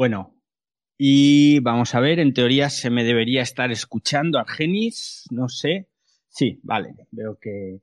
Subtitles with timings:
[0.00, 0.34] Bueno,
[0.96, 5.90] y vamos a ver, en teoría se me debería estar escuchando Argenis, no sé.
[6.26, 7.82] Sí, vale, veo que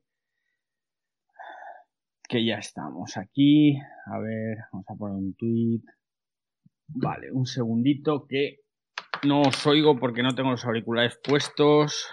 [2.28, 3.78] que ya estamos aquí.
[4.08, 5.84] A ver, vamos a poner un tweet.
[6.88, 8.62] Vale, un segundito que
[9.24, 12.08] no os oigo porque no tengo los auriculares puestos.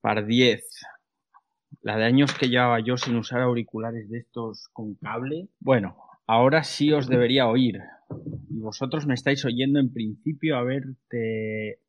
[0.00, 0.62] Par 10.
[1.80, 5.48] La de años que llevaba yo sin usar auriculares de estos con cable.
[5.58, 5.96] Bueno,
[6.28, 7.80] ahora sí os debería oír.
[8.48, 10.56] Y vosotros me estáis oyendo en principio.
[10.56, 11.80] A ver, te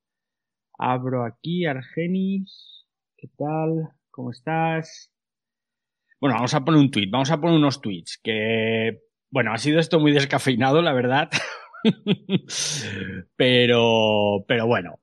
[0.78, 2.86] abro aquí, Argenis.
[3.18, 3.90] ¿Qué tal?
[4.10, 5.12] ¿Cómo estás?
[6.20, 9.02] Bueno, vamos a poner un tweet, vamos a poner unos tweets que,
[9.32, 11.30] bueno, ha sido esto muy descafeinado, la verdad.
[13.36, 15.00] pero, pero bueno.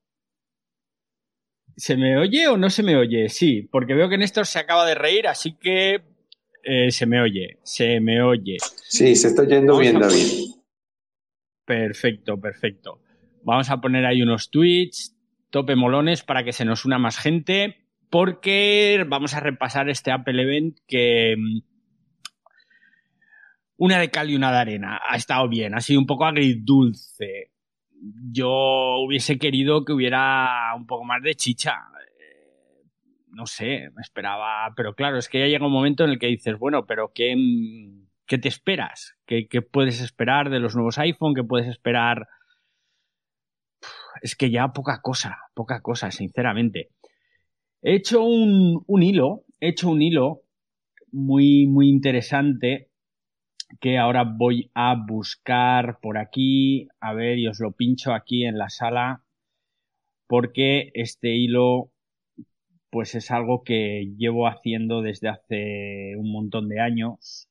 [1.77, 3.29] ¿Se me oye o no se me oye?
[3.29, 6.03] Sí, porque veo que Néstor se acaba de reír, así que
[6.65, 8.57] eh, se me oye, se me oye.
[8.89, 10.58] Sí, se está oyendo bien, David.
[11.69, 13.03] Perfecto, perfecto.
[13.43, 15.15] Vamos a poner ahí unos tweets,
[15.51, 17.77] tope molones para que se nos una más gente
[18.09, 21.59] porque vamos a repasar este Apple Event que mm,
[23.77, 24.99] una de cal y una de arena.
[25.07, 27.53] Ha estado bien, ha sido un poco agridulce.
[28.33, 31.75] Yo hubiese querido que hubiera un poco más de chicha.
[32.19, 32.87] Eh,
[33.29, 34.73] no sé, me esperaba.
[34.75, 37.37] Pero claro, es que ya llega un momento en el que dices, bueno, pero ¿qué,
[37.37, 37.98] mm,
[38.29, 39.17] qué te esperas?
[39.27, 41.35] ¿Qué, ¿Qué, puedes esperar de los nuevos iPhone?
[41.35, 42.29] ¿Qué puedes esperar?
[44.23, 46.91] Es que ya poca cosa, poca cosa, sinceramente.
[47.83, 50.43] He hecho un, hilo, he hecho un hilo
[51.13, 52.89] muy, muy interesante
[53.81, 58.59] que ahora voy a buscar por aquí, a ver, y os lo pincho aquí en
[58.59, 59.23] la sala,
[60.27, 61.93] porque este hilo,
[62.91, 67.48] pues es algo que llevo haciendo desde hace un montón de años.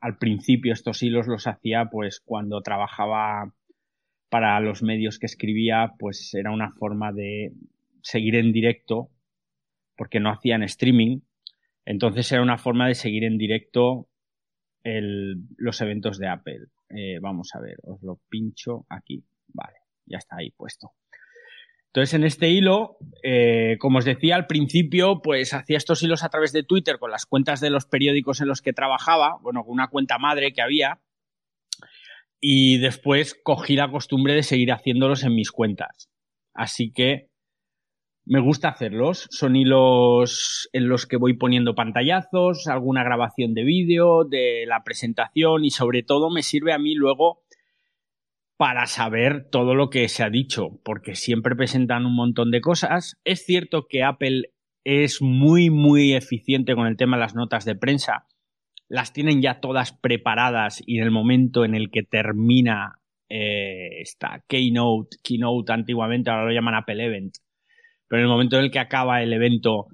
[0.00, 3.52] Al principio estos hilos los hacía pues cuando trabajaba
[4.28, 7.52] para los medios que escribía, pues era una forma de
[8.02, 9.10] seguir en directo
[9.96, 11.20] porque no hacían streaming.
[11.84, 14.08] Entonces era una forma de seguir en directo
[14.82, 16.66] los eventos de Apple.
[16.90, 19.24] Eh, vamos a ver, os lo pincho aquí.
[19.48, 20.92] Vale, ya está ahí puesto.
[21.96, 26.28] Entonces, en este hilo, eh, como os decía al principio, pues hacía estos hilos a
[26.28, 29.72] través de Twitter con las cuentas de los periódicos en los que trabajaba, bueno, con
[29.72, 31.00] una cuenta madre que había,
[32.38, 36.10] y después cogí la costumbre de seguir haciéndolos en mis cuentas.
[36.52, 37.30] Así que
[38.26, 39.26] me gusta hacerlos.
[39.30, 45.64] Son hilos en los que voy poniendo pantallazos, alguna grabación de vídeo, de la presentación
[45.64, 47.45] y sobre todo me sirve a mí luego
[48.56, 53.16] para saber todo lo que se ha dicho, porque siempre presentan un montón de cosas.
[53.24, 54.52] Es cierto que Apple
[54.84, 58.26] es muy, muy eficiente con el tema de las notas de prensa.
[58.88, 64.44] Las tienen ya todas preparadas y en el momento en el que termina eh, esta
[64.46, 67.34] Keynote, Keynote antiguamente, ahora lo llaman Apple Event,
[68.08, 69.88] pero en el momento en el que acaba el evento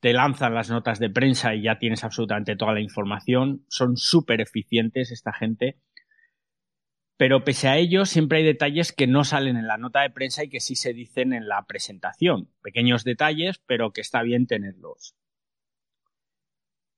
[0.00, 3.64] te lanzan las notas de prensa y ya tienes absolutamente toda la información.
[3.68, 5.76] Son súper eficientes esta gente.
[7.20, 10.42] Pero pese a ello, siempre hay detalles que no salen en la nota de prensa
[10.42, 12.48] y que sí se dicen en la presentación.
[12.62, 15.14] Pequeños detalles, pero que está bien tenerlos.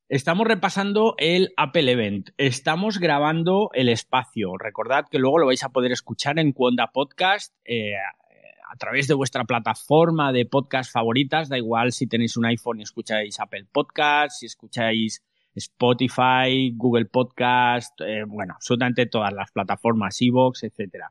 [0.09, 2.31] Estamos repasando el Apple Event.
[2.37, 4.57] Estamos grabando el espacio.
[4.59, 7.53] Recordad que luego lo vais a poder escuchar en Cuonda Podcast.
[7.65, 12.79] Eh, a través de vuestra plataforma de podcast favoritas, da igual si tenéis un iPhone
[12.79, 15.21] y escucháis Apple Podcast, si escucháis
[15.55, 21.07] Spotify, Google Podcast, eh, bueno, absolutamente todas las plataformas, Evox, etc.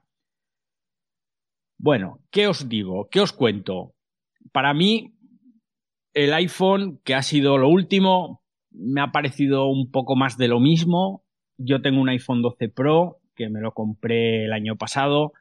[1.78, 3.08] Bueno, ¿qué os digo?
[3.10, 3.96] ¿Qué os cuento?
[4.52, 5.16] Para mí,
[6.14, 10.60] el iPhone, que ha sido lo último, me ha parecido un poco más de lo
[10.60, 11.26] mismo.
[11.58, 15.34] Yo tengo un iPhone 12 Pro, que me lo compré el año pasado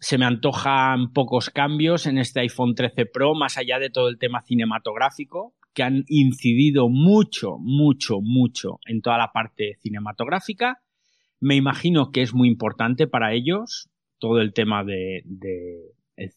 [0.00, 4.18] se me antojan pocos cambios en este iPhone 13 Pro, más allá de todo el
[4.18, 10.82] tema cinematográfico, que han incidido mucho, mucho, mucho en toda la parte cinematográfica.
[11.38, 15.24] Me imagino que es muy importante para ellos todo el tema de,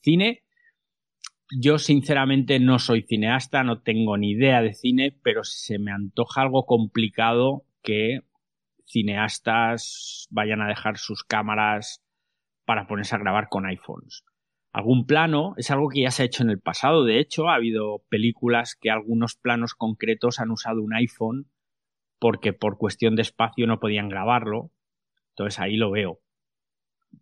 [0.01, 0.43] cine.
[1.59, 6.41] Yo sinceramente no soy cineasta, no tengo ni idea de cine, pero se me antoja
[6.41, 8.21] algo complicado que
[8.85, 12.01] cineastas vayan a dejar sus cámaras
[12.65, 14.23] para ponerse a grabar con iPhones.
[14.73, 17.03] Algún plano es algo que ya se ha hecho en el pasado.
[17.03, 21.47] De hecho, ha habido películas que algunos planos concretos han usado un iPhone
[22.19, 24.71] porque por cuestión de espacio no podían grabarlo.
[25.29, 26.21] Entonces ahí lo veo.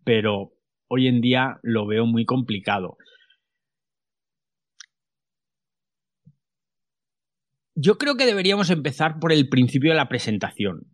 [0.06, 0.54] Pero
[0.88, 2.98] hoy en día lo veo muy complicado.
[7.76, 10.88] Yo creo que deberíamos empezar por el principio de la presentación.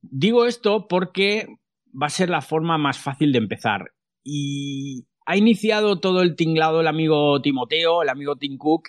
[0.00, 1.48] Digo esto porque
[1.90, 3.92] va a ser la forma más fácil de empezar.
[4.22, 8.88] Y ha iniciado todo el tinglado el amigo Timoteo, el amigo Tim Cook,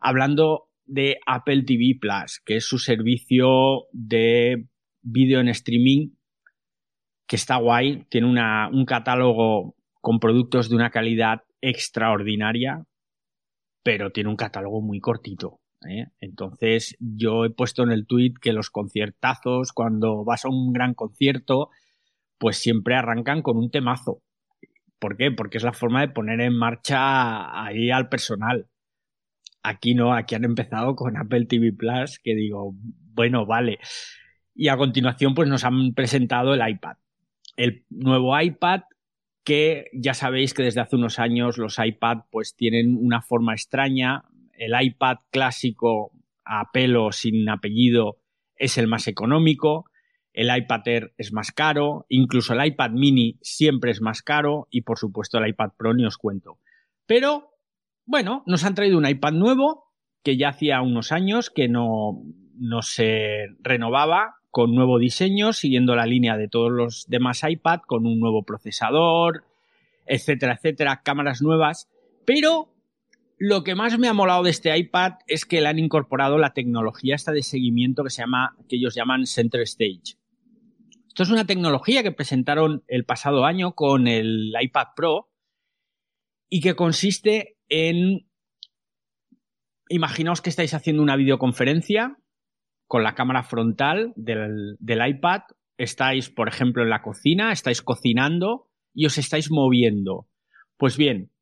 [0.00, 4.66] hablando de Apple TV Plus, que es su servicio de
[5.02, 6.08] vídeo en streaming
[7.28, 12.84] que está guay, tiene un catálogo con productos de una calidad extraordinaria,
[13.84, 15.60] pero tiene un catálogo muy cortito.
[15.88, 16.06] ¿eh?
[16.18, 20.94] Entonces yo he puesto en el tweet que los conciertazos, cuando vas a un gran
[20.94, 21.68] concierto,
[22.36, 24.22] pues siempre arrancan con un temazo.
[24.98, 25.30] ¿Por qué?
[25.30, 28.66] Porque es la forma de poner en marcha ahí al personal.
[29.62, 32.74] Aquí no, aquí han empezado con Apple TV Plus, que digo,
[33.14, 33.78] bueno, vale.
[34.54, 36.96] Y a continuación, pues nos han presentado el iPad.
[37.56, 38.82] El nuevo iPad
[39.44, 44.24] que ya sabéis que desde hace unos años los iPad pues tienen una forma extraña.
[44.52, 46.12] El iPad clásico
[46.44, 48.18] a pelo sin apellido
[48.56, 49.86] es el más económico
[50.38, 54.82] el iPad Air es más caro, incluso el iPad mini siempre es más caro y
[54.82, 56.60] por supuesto el iPad Pro ni os cuento.
[57.06, 57.50] Pero
[58.06, 59.90] bueno, nos han traído un iPad nuevo
[60.22, 62.22] que ya hacía unos años que no,
[62.82, 68.20] se renovaba con nuevo diseño, siguiendo la línea de todos los demás iPad, con un
[68.20, 69.42] nuevo procesador,
[70.06, 71.90] etcétera, etcétera, cámaras nuevas.
[72.24, 72.72] Pero
[73.38, 76.52] lo que más me ha molado de este iPad es que le han incorporado la
[76.52, 80.16] tecnología esta de seguimiento que se llama, que ellos llaman Center Stage.
[81.18, 85.32] Esto es una tecnología que presentaron el pasado año con el iPad Pro
[86.48, 88.28] y que consiste en,
[89.88, 92.18] imaginaos que estáis haciendo una videoconferencia
[92.86, 95.40] con la cámara frontal del, del iPad,
[95.76, 100.28] estáis, por ejemplo, en la cocina, estáis cocinando y os estáis moviendo.
[100.76, 101.32] Pues bien,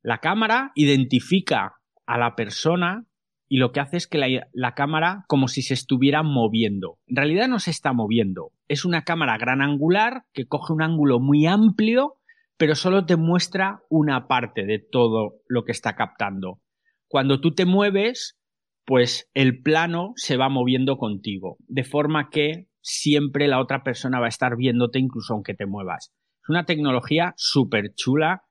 [0.00, 1.74] la cámara identifica
[2.06, 3.04] a la persona
[3.48, 4.18] y lo que hace es que
[4.52, 6.98] la, cámara como si se estuviera moviendo.
[7.06, 8.50] En realidad no se está moviendo.
[8.74, 12.16] Es una cámara gran angular que coge un ángulo muy amplio,
[12.56, 16.60] pero solo te muestra una parte de todo lo que está captando.
[17.06, 18.36] Cuando tú te mueves,
[18.84, 24.26] pues el plano se va moviendo contigo, de forma que siempre la otra persona va
[24.26, 26.12] a estar viéndote incluso aunque te muevas.
[26.42, 28.42] Es una tecnología súper chula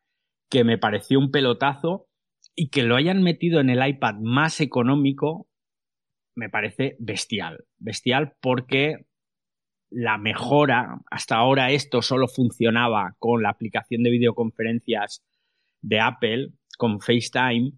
[0.50, 2.08] que me pareció un pelotazo
[2.56, 5.50] y que lo hayan metido en el iPad más económico
[6.34, 7.66] me parece bestial.
[7.78, 9.06] Bestial porque
[9.94, 15.24] la mejora, hasta ahora esto solo funcionaba con la aplicación de videoconferencias
[15.81, 17.74] de Apple, con FaceTime,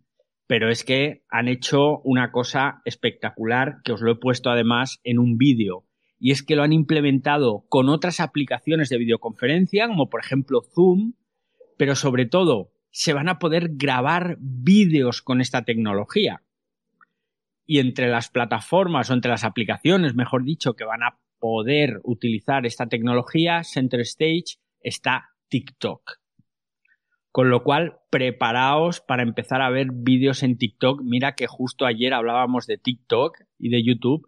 [0.48, 5.20] pero es que han hecho una cosa espectacular que os lo he puesto además en
[5.20, 5.86] un vídeo.
[6.18, 11.14] Y es que lo han implementado con otras aplicaciones de videoconferencia, como por ejemplo Zoom,
[11.78, 16.44] pero sobre todo se van a poder grabar vídeos con esta tecnología.
[17.66, 22.66] Y entre las plataformas o entre las aplicaciones, mejor dicho, que van a poder utilizar
[22.66, 26.14] esta tecnología, Center Stage, está TikTok.
[27.32, 31.02] Con lo cual, preparaos para empezar a ver vídeos en TikTok.
[31.04, 34.28] Mira que justo ayer hablábamos de TikTok y de YouTube.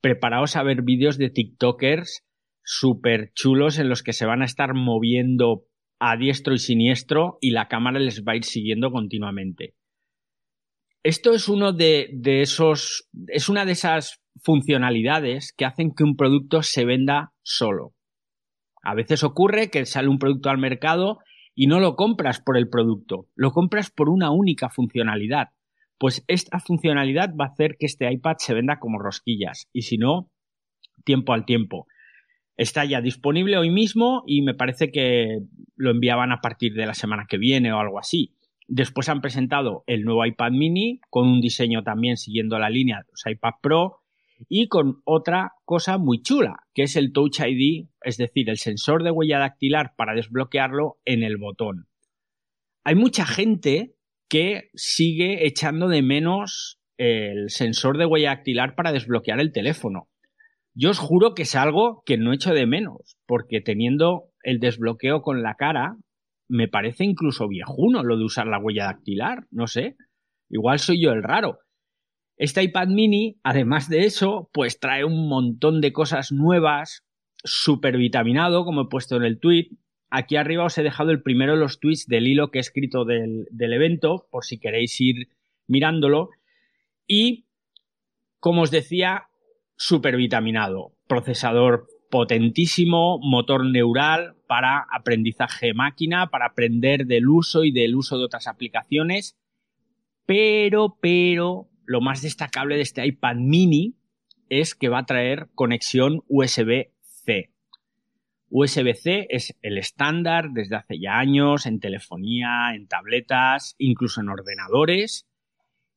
[0.00, 2.24] Preparaos a ver vídeos de TikTokers
[2.64, 5.68] súper chulos en los que se van a estar moviendo
[6.00, 9.76] a diestro y siniestro y la cámara les va a ir siguiendo continuamente.
[11.04, 16.62] Esto es uno de, esos, es una de esas funcionalidades que hacen que un producto
[16.62, 17.94] se venda solo.
[18.82, 21.18] A veces ocurre que sale un producto al mercado
[21.54, 25.48] y no lo compras por el producto, lo compras por una única funcionalidad.
[25.98, 29.96] Pues esta funcionalidad va a hacer que este iPad se venda como rosquillas y si
[29.96, 30.30] no,
[31.04, 31.86] tiempo al tiempo.
[32.56, 35.40] Está ya disponible hoy mismo y me parece que
[35.74, 38.34] lo enviaban a partir de la semana que viene o algo así.
[38.68, 43.10] Después han presentado el nuevo iPad mini con un diseño también siguiendo la línea de
[43.10, 44.02] los iPad Pro
[44.48, 49.02] y con otra cosa muy chula, que es el Touch ID, es decir, el sensor
[49.02, 51.88] de huella dactilar para desbloquearlo en el botón.
[52.84, 53.94] Hay mucha gente
[54.28, 60.08] que sigue echando de menos el sensor de huella dactilar para desbloquear el teléfono.
[60.74, 65.22] Yo os juro que es algo que no echo de menos, porque teniendo el desbloqueo
[65.22, 65.96] con la cara,
[66.48, 69.96] me parece incluso viejuno lo de usar la huella dactilar, no sé.
[70.48, 71.58] Igual soy yo el raro.
[72.36, 77.04] Este iPad mini, además de eso, pues trae un montón de cosas nuevas,
[77.42, 79.70] súper vitaminado, como he puesto en el tweet.
[80.10, 83.04] Aquí arriba os he dejado el primero de los tweets del hilo que he escrito
[83.04, 85.28] del, del evento, por si queréis ir
[85.66, 86.30] mirándolo.
[87.06, 87.46] Y,
[88.38, 89.28] como os decía,
[89.76, 98.18] supervitaminado, procesador potentísimo, motor neural para aprendizaje máquina, para aprender del uso y del uso
[98.18, 99.36] de otras aplicaciones.
[100.24, 103.94] Pero, pero, lo más destacable de este iPad mini
[104.48, 107.50] es que va a traer conexión USB-C.
[108.48, 115.26] USB-C es el estándar desde hace ya años en telefonía, en tabletas, incluso en ordenadores.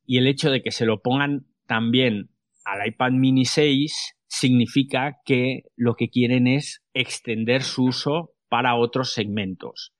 [0.06, 2.30] Y el hecho de que se lo pongan también
[2.66, 9.14] al iPad mini 6 significa que lo que quieren es extender su uso para otros
[9.14, 9.94] segmentos.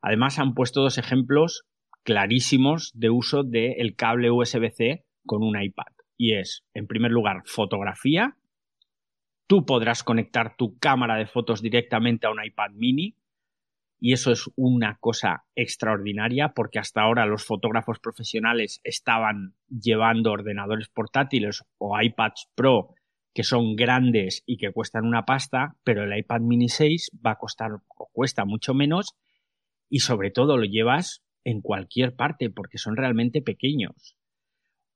[0.00, 1.64] Además han puesto dos ejemplos
[2.02, 5.92] clarísimos de uso del cable USB-C con un iPad.
[6.16, 8.36] Y es, en primer lugar, fotografía.
[9.46, 13.16] Tú podrás conectar tu cámara de fotos directamente a un iPad mini.
[14.00, 20.88] Y eso es una cosa extraordinaria porque hasta ahora los fotógrafos profesionales estaban llevando ordenadores
[20.88, 22.94] portátiles o iPads Pro
[23.34, 27.38] que son grandes y que cuestan una pasta, pero el iPad mini 6 va a
[27.38, 29.14] costar o cuesta mucho menos
[29.88, 34.16] y sobre todo lo llevas en cualquier parte porque son realmente pequeños.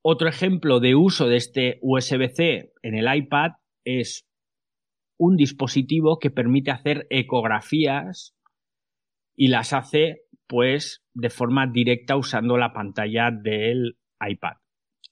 [0.08, 4.24] Otro ejemplo de uso de este USB-C en el iPad es
[5.18, 8.36] un dispositivo que permite hacer ecografías
[9.34, 14.58] y las hace pues de forma directa usando la pantalla del iPad.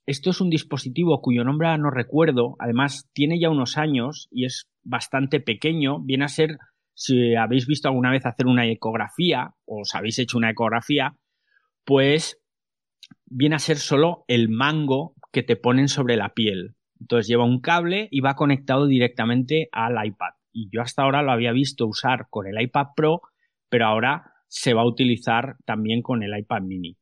[0.06, 4.70] Esto es un dispositivo cuyo nombre no recuerdo, además tiene ya unos años y es
[4.84, 6.56] bastante pequeño, viene a ser
[6.94, 11.16] si habéis visto alguna vez hacer una ecografía o os habéis hecho una ecografía,
[11.84, 12.43] pues
[13.36, 16.76] viene a ser solo el mango que te ponen sobre la piel.
[17.00, 20.34] Entonces lleva un cable y va conectado directamente al iPad.
[20.52, 23.22] Y yo hasta ahora lo había visto usar con el iPad Pro,
[23.68, 26.96] pero ahora se va a utilizar también con el iPad mini.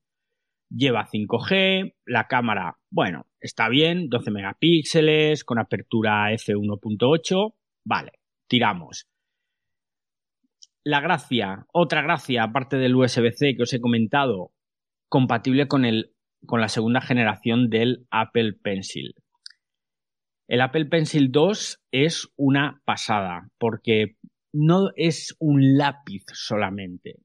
[0.70, 8.12] Lleva 5G, la cámara, bueno, está bien, 12 megapíxeles, con apertura f1.8, vale,
[8.48, 9.06] tiramos.
[10.82, 14.52] La gracia, otra gracia, aparte del USB-C que os he comentado,
[15.10, 16.11] compatible con, el,
[16.46, 19.14] con la segunda generación del Apple Pencil.
[20.48, 24.16] El Apple Pencil 2 es una pasada, porque
[24.52, 27.16] no es un lápiz solamente,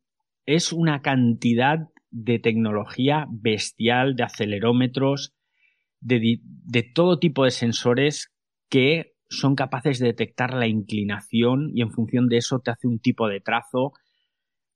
[0.46, 5.34] es una cantidad de tecnología bestial, de acelerómetros,
[6.00, 8.32] de, de todo tipo de sensores
[8.70, 13.00] que son capaces de detectar la inclinación y en función de eso te hace un
[13.00, 13.92] tipo de trazo.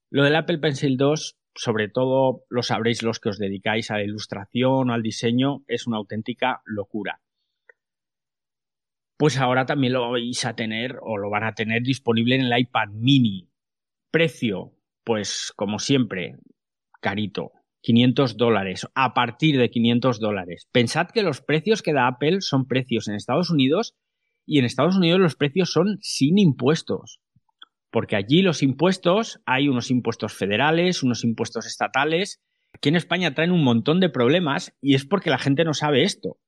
[0.10, 4.04] Lo del Apple Pencil 2, sobre todo lo sabréis los que os dedicáis a la
[4.04, 7.22] ilustración o al diseño, es una auténtica locura.
[9.18, 12.60] Pues ahora también lo vais a tener o lo van a tener disponible en el
[12.60, 13.50] iPad mini.
[14.10, 16.38] Precio, pues como siempre,
[17.00, 17.52] carito.
[17.84, 20.68] 500 dólares, a partir de 500 dólares.
[20.72, 23.96] Pensad que los precios que da Apple son precios en Estados Unidos
[24.46, 27.22] y en Estados Unidos los precios son sin impuestos.
[27.92, 32.42] Porque allí los impuestos, hay unos impuestos federales, unos impuestos estatales.
[32.74, 36.04] Aquí en España traen un montón de problemas y es porque la gente no sabe
[36.04, 36.40] esto.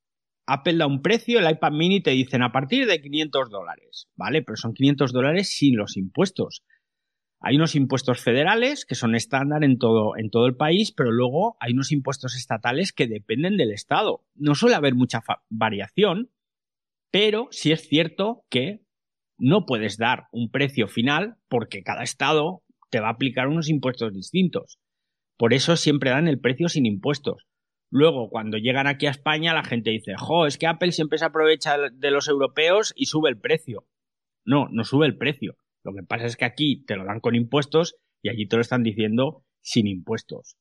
[0.48, 4.42] Apple da un precio, el iPad mini te dicen a partir de 500 dólares, ¿vale?
[4.42, 6.64] Pero son 500 dólares sin los impuestos.
[7.46, 11.58] Hay unos impuestos federales que son estándar en todo, en todo el país, pero luego
[11.60, 14.24] hay unos impuestos estatales que dependen del Estado.
[14.34, 16.32] No suele haber mucha variación,
[17.12, 18.83] pero sí es cierto que
[19.38, 24.14] no puedes dar un precio final porque cada estado te va a aplicar unos impuestos
[24.14, 24.80] distintos.
[25.38, 27.48] Por eso siempre dan el precio sin impuestos.
[27.90, 31.26] Luego, cuando llegan aquí a España, la gente dice, jo, es que Apple siempre se
[31.26, 33.86] aprovecha de los europeos y sube el precio.
[34.46, 35.58] No, no sube el precio.
[35.84, 38.62] Lo que pasa es que aquí te lo dan con impuestos y allí te lo
[38.62, 40.56] están diciendo sin impuestos.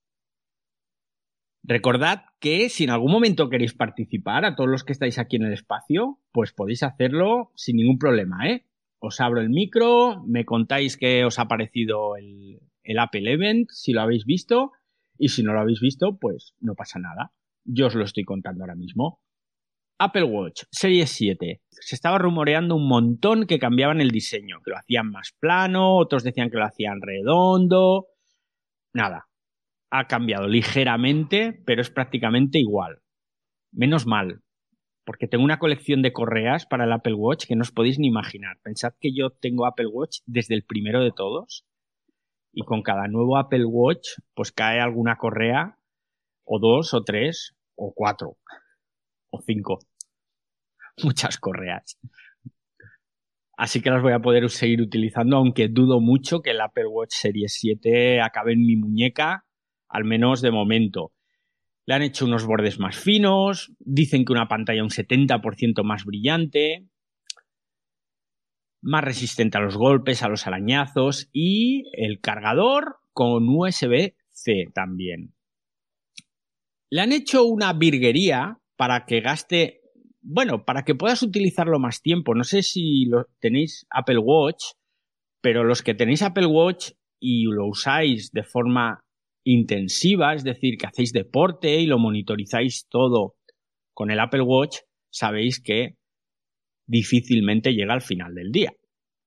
[1.64, 5.45] Recordad que si en algún momento queréis participar, a todos los que estáis aquí en
[5.45, 8.64] el espacio, pues podéis hacerlo sin ningún problema, ¿eh?
[8.99, 13.92] Os abro el micro, me contáis qué os ha parecido el, el Apple Event, si
[13.92, 14.73] lo habéis visto,
[15.19, 17.33] y si no lo habéis visto, pues no pasa nada.
[17.64, 19.21] Yo os lo estoy contando ahora mismo.
[19.99, 21.62] Apple Watch Series 7.
[21.69, 26.25] Se estaba rumoreando un montón que cambiaban el diseño, que lo hacían más plano, otros
[26.25, 28.09] decían que lo hacían redondo.
[28.92, 29.28] Nada,
[29.92, 33.02] ha cambiado ligeramente, pero es prácticamente igual.
[33.72, 34.40] Menos mal,
[35.04, 38.06] porque tengo una colección de correas para el Apple Watch que no os podéis ni
[38.06, 38.58] imaginar.
[38.62, 41.66] Pensad que yo tengo Apple Watch desde el primero de todos
[42.54, 45.76] y con cada nuevo Apple Watch pues cae alguna correa
[46.44, 48.38] o dos o tres o cuatro
[49.30, 49.80] o cinco.
[51.04, 51.99] Muchas correas.
[53.58, 57.12] Así que las voy a poder seguir utilizando, aunque dudo mucho que el Apple Watch
[57.12, 59.44] Series 7 acabe en mi muñeca
[59.92, 61.12] al menos de momento.
[61.84, 66.87] Le han hecho unos bordes más finos, dicen que una pantalla un 70% más brillante,
[68.80, 75.34] más resistente a los golpes, a los arañazos y el cargador con USB-C también.
[76.90, 79.82] Le han hecho una virguería para que gaste,
[80.20, 82.34] bueno, para que puedas utilizarlo más tiempo.
[82.34, 84.64] No sé si lo, tenéis Apple Watch,
[85.40, 89.01] Pero los que tenéis Apple Watch y lo usáis de forma
[89.44, 93.37] intensiva, es decir, que hacéis deporte y lo monitorizáis todo
[93.92, 94.78] con el Apple Watch,
[95.11, 95.96] sabéis que
[96.87, 98.72] difícilmente llega al final del día.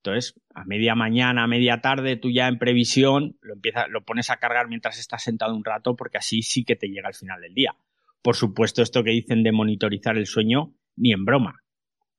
[0.03, 4.29] Entonces, a media mañana, a media tarde, tú ya en previsión lo, empiezas, lo pones
[4.29, 7.41] a cargar mientras estás sentado un rato, porque así sí que te llega al final
[7.41, 7.75] del día.
[8.22, 11.63] Por supuesto, esto que dicen de monitorizar el sueño, ni en broma,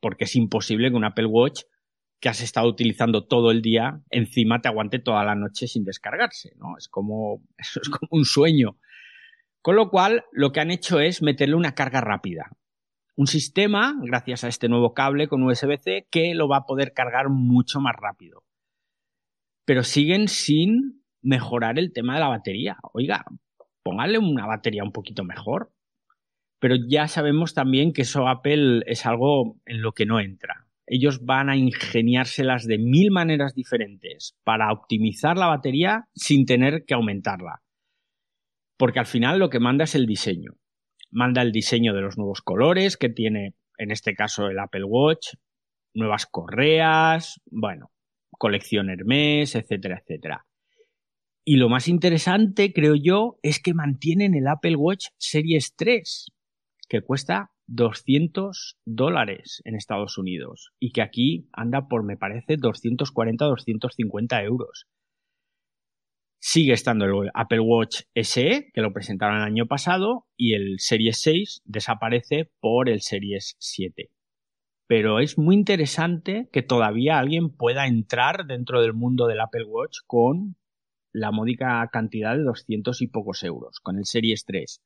[0.00, 1.62] porque es imposible que un Apple Watch
[2.20, 6.52] que has estado utilizando todo el día, encima te aguante toda la noche sin descargarse,
[6.56, 6.76] ¿no?
[6.78, 8.78] Es como, eso es como un sueño.
[9.62, 12.50] Con lo cual, lo que han hecho es meterle una carga rápida
[13.16, 17.30] un sistema, gracias a este nuevo cable con USB-C, que lo va a poder cargar
[17.30, 18.44] mucho más rápido.
[19.64, 22.76] Pero siguen sin mejorar el tema de la batería.
[22.92, 23.24] Oiga,
[23.82, 25.72] póngale una batería un poquito mejor.
[26.58, 30.65] Pero ya sabemos también que eso Apple es algo en lo que no entra.
[30.86, 36.94] Ellos van a ingeniárselas de mil maneras diferentes para optimizar la batería sin tener que
[36.94, 37.62] aumentarla.
[38.76, 40.52] Porque al final lo que manda es el diseño
[41.10, 45.34] manda el diseño de los nuevos colores que tiene, en este caso, el Apple Watch,
[45.94, 47.90] nuevas correas, bueno,
[48.30, 50.46] colección Hermes, etcétera, etcétera.
[51.44, 56.32] Y lo más interesante, creo yo, es que mantienen el Apple Watch Series 3,
[56.88, 64.44] que cuesta 200 dólares en Estados Unidos y que aquí anda por, me parece, 240-250
[64.44, 64.86] euros.
[66.38, 71.18] Sigue estando el Apple Watch SE, que lo presentaron el año pasado, y el Series
[71.20, 74.10] 6 desaparece por el Series 7.
[74.86, 79.98] Pero es muy interesante que todavía alguien pueda entrar dentro del mundo del Apple Watch
[80.06, 80.56] con
[81.12, 84.80] la módica cantidad de 200 y pocos euros, con el Series 3.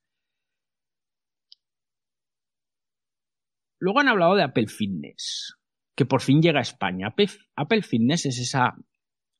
[3.81, 5.57] Luego han hablado de Apple Fitness,
[5.95, 7.15] que por fin llega a España.
[7.55, 8.75] Apple Fitness es esa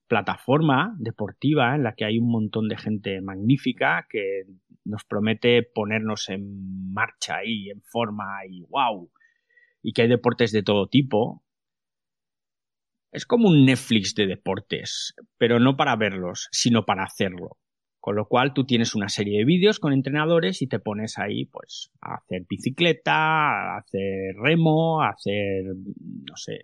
[0.07, 4.45] plataforma deportiva en la que hay un montón de gente magnífica que
[4.83, 9.11] nos promete ponernos en marcha y en forma y wow,
[9.83, 11.45] y que hay deportes de todo tipo.
[13.11, 17.59] Es como un Netflix de deportes, pero no para verlos, sino para hacerlo.
[18.01, 21.45] Con lo cual tú tienes una serie de vídeos con entrenadores y te pones ahí
[21.45, 26.61] pues a hacer bicicleta, a hacer remo, a hacer no sé,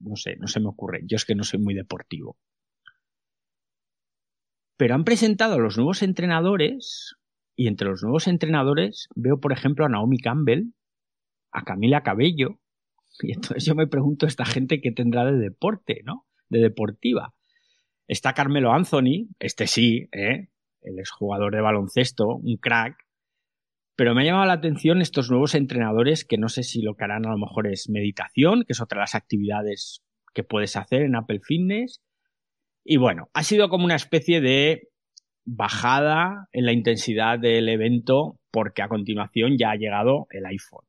[0.00, 1.00] no sé, no se me ocurre.
[1.06, 2.36] Yo es que no soy muy deportivo.
[4.76, 7.16] Pero han presentado a los nuevos entrenadores
[7.56, 10.74] y entre los nuevos entrenadores veo, por ejemplo, a Naomi Campbell,
[11.52, 12.60] a Camila Cabello.
[13.20, 16.26] Y entonces yo me pregunto, esta gente que tendrá de deporte, ¿no?
[16.50, 17.34] De deportiva.
[18.08, 20.48] Está Carmelo Anthony, este sí, ¿eh?
[20.80, 22.96] el exjugador de baloncesto, un crack,
[23.96, 27.04] pero me ha llamado la atención estos nuevos entrenadores que no sé si lo que
[27.04, 31.02] harán a lo mejor es meditación, que es otra de las actividades que puedes hacer
[31.02, 32.00] en Apple Fitness.
[32.82, 34.88] Y bueno, ha sido como una especie de
[35.44, 40.86] bajada en la intensidad del evento porque a continuación ya ha llegado el iPhone.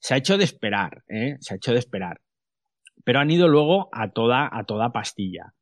[0.00, 1.36] Se ha hecho de esperar, ¿eh?
[1.38, 2.20] Se ha hecho de esperar.
[3.04, 5.54] Pero han ido luego a toda, a toda pastilla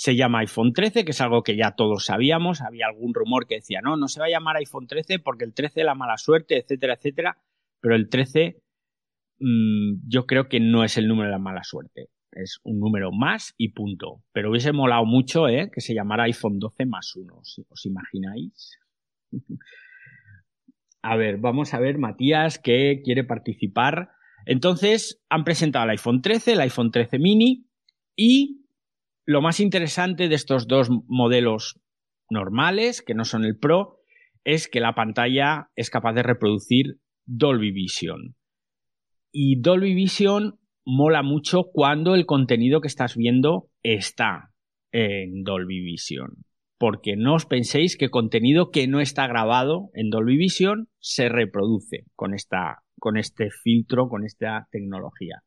[0.00, 2.62] se llama iPhone 13, que es algo que ya todos sabíamos.
[2.62, 5.52] Había algún rumor que decía, no, no se va a llamar iPhone 13 porque el
[5.52, 7.36] 13 la mala suerte, etcétera, etcétera.
[7.82, 8.62] Pero el 13
[9.40, 12.08] mm, yo creo que no es el número de la mala suerte.
[12.32, 14.24] Es un número más y punto.
[14.32, 15.70] Pero hubiese molado mucho ¿eh?
[15.70, 17.34] que se llamara iPhone 12 más 1.
[17.68, 18.78] ¿Os imagináis?
[21.02, 24.12] a ver, vamos a ver, Matías, que quiere participar.
[24.46, 27.66] Entonces, han presentado el iPhone 13, el iPhone 13 mini
[28.16, 28.60] y
[29.30, 31.78] lo más interesante de estos dos modelos
[32.30, 34.00] normales, que no son el Pro,
[34.42, 38.34] es que la pantalla es capaz de reproducir Dolby Vision.
[39.30, 44.50] Y Dolby Vision mola mucho cuando el contenido que estás viendo está
[44.90, 46.30] en Dolby Vision.
[46.76, 52.04] Porque no os penséis que contenido que no está grabado en Dolby Vision se reproduce
[52.16, 55.44] con, esta, con este filtro, con esta tecnología.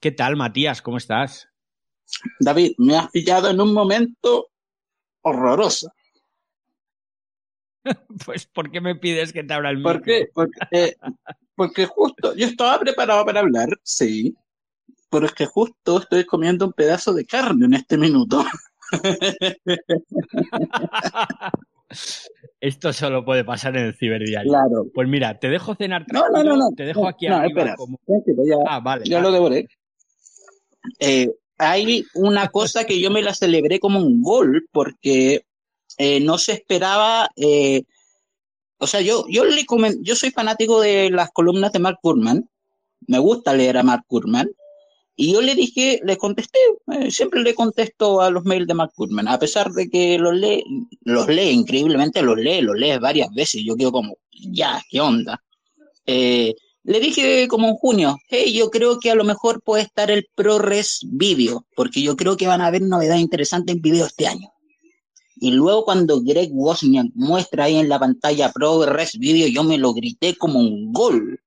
[0.00, 0.82] ¿Qué tal, Matías?
[0.82, 1.48] ¿Cómo estás?
[2.40, 4.48] David, me has pillado en un momento
[5.22, 5.90] horroroso.
[8.26, 10.02] pues, ¿por qué me pides que te abra el micro?
[10.34, 10.96] Porque, eh,
[11.54, 14.36] porque justo, yo estaba preparado para hablar, sí,
[15.10, 18.44] pero es que justo estoy comiendo un pedazo de carne en este minuto.
[22.60, 24.50] Esto solo puede pasar en el ciberdiario.
[24.50, 24.86] Claro.
[24.92, 26.70] Pues mira, te dejo cenar No, no, no, no.
[26.76, 27.76] Te dejo aquí no, arriba espera.
[27.76, 27.98] Como...
[28.06, 29.04] Ya, ah, vale.
[29.06, 29.68] Ya lo devoré.
[30.98, 35.44] Eh, hay una cosa que yo me la celebré como un gol porque
[35.98, 37.28] eh, no se esperaba.
[37.36, 37.82] Eh,
[38.78, 39.64] o sea, yo, yo, le
[40.00, 42.48] yo soy fanático de las columnas de Mark Kurman.
[43.06, 44.50] Me gusta leer a Mark Kurman.
[45.18, 46.58] Y yo le dije, le contesté,
[46.92, 50.34] eh, siempre le contesto a los mails de Mark Goodman, a pesar de que los
[50.34, 50.62] lee,
[51.04, 53.62] los lee increíblemente, los lee, los lee varias veces.
[53.64, 55.42] Yo quedo como, ya, ¿qué onda?
[56.04, 56.54] Eh,
[56.86, 60.28] le dije como en junio, hey, yo creo que a lo mejor puede estar el
[60.36, 64.52] ProRes Video, porque yo creo que van a haber novedades interesantes en video este año.
[65.34, 69.92] Y luego cuando Greg Wozniak muestra ahí en la pantalla ProRes Video, yo me lo
[69.94, 71.40] grité como un gol.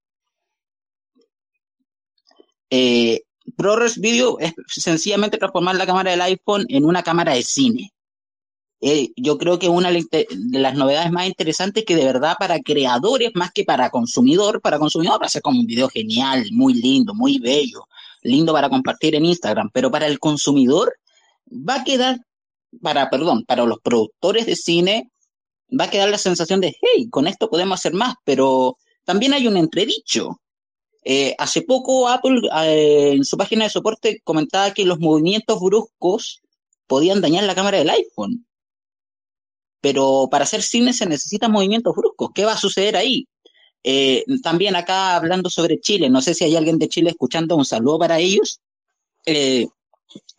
[2.69, 3.21] Eh,
[3.55, 7.93] ProRes Video es sencillamente transformar la cámara del iPhone en una cámara de cine.
[8.81, 10.05] Eh, yo creo que una de
[10.51, 15.17] las novedades más interesantes que de verdad para creadores más que para consumidor, para consumidor
[15.17, 17.87] para hacer como un video genial, muy lindo, muy bello,
[18.21, 20.93] lindo para compartir en Instagram, pero para el consumidor
[21.51, 22.19] va a quedar,
[22.81, 25.11] para, perdón, para los productores de cine,
[25.77, 29.47] va a quedar la sensación de, hey, con esto podemos hacer más, pero también hay
[29.47, 30.39] un entredicho.
[31.03, 36.41] Eh, hace poco Apple eh, en su página de soporte comentaba que los movimientos bruscos
[36.87, 38.45] podían dañar la cámara del iPhone
[39.81, 42.31] pero para hacer cine se necesitan movimientos bruscos.
[42.33, 43.27] ¿Qué va a suceder ahí?
[43.83, 47.65] Eh, también acá hablando sobre Chile, no sé si hay alguien de Chile escuchando, un
[47.65, 48.59] saludo para ellos.
[49.25, 49.67] Eh,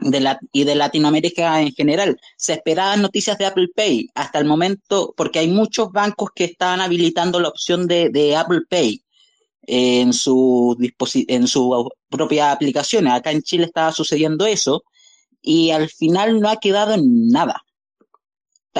[0.00, 2.18] de y de Latinoamérica en general.
[2.36, 6.80] Se esperaban noticias de Apple Pay hasta el momento, porque hay muchos bancos que estaban
[6.80, 9.02] habilitando la opción de, Apple Pay
[9.62, 10.76] en su,
[11.28, 13.06] en su propia aplicación.
[13.06, 14.82] Acá en Chile estaba sucediendo eso
[15.40, 17.62] y al final no ha quedado en nada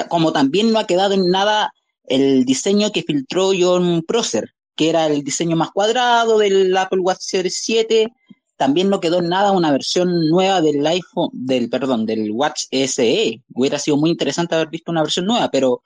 [0.09, 1.73] como también no ha quedado en nada
[2.05, 7.21] el diseño que filtró John Prosser, que era el diseño más cuadrado del Apple Watch
[7.21, 8.11] Series 7,
[8.57, 13.41] también no quedó en nada una versión nueva del iPhone, del, perdón, del Watch SE.
[13.55, 15.81] Hubiera sido muy interesante haber visto una versión nueva, pero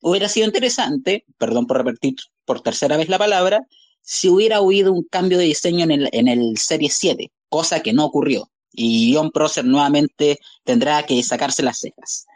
[0.00, 2.14] hubiera sido interesante, perdón por repetir
[2.46, 3.66] por tercera vez la palabra,
[4.00, 7.92] si hubiera habido un cambio de diseño en el, en el Series 7, cosa que
[7.92, 8.50] no ocurrió.
[8.72, 12.26] Y John Prosser nuevamente tendrá que sacarse las cejas.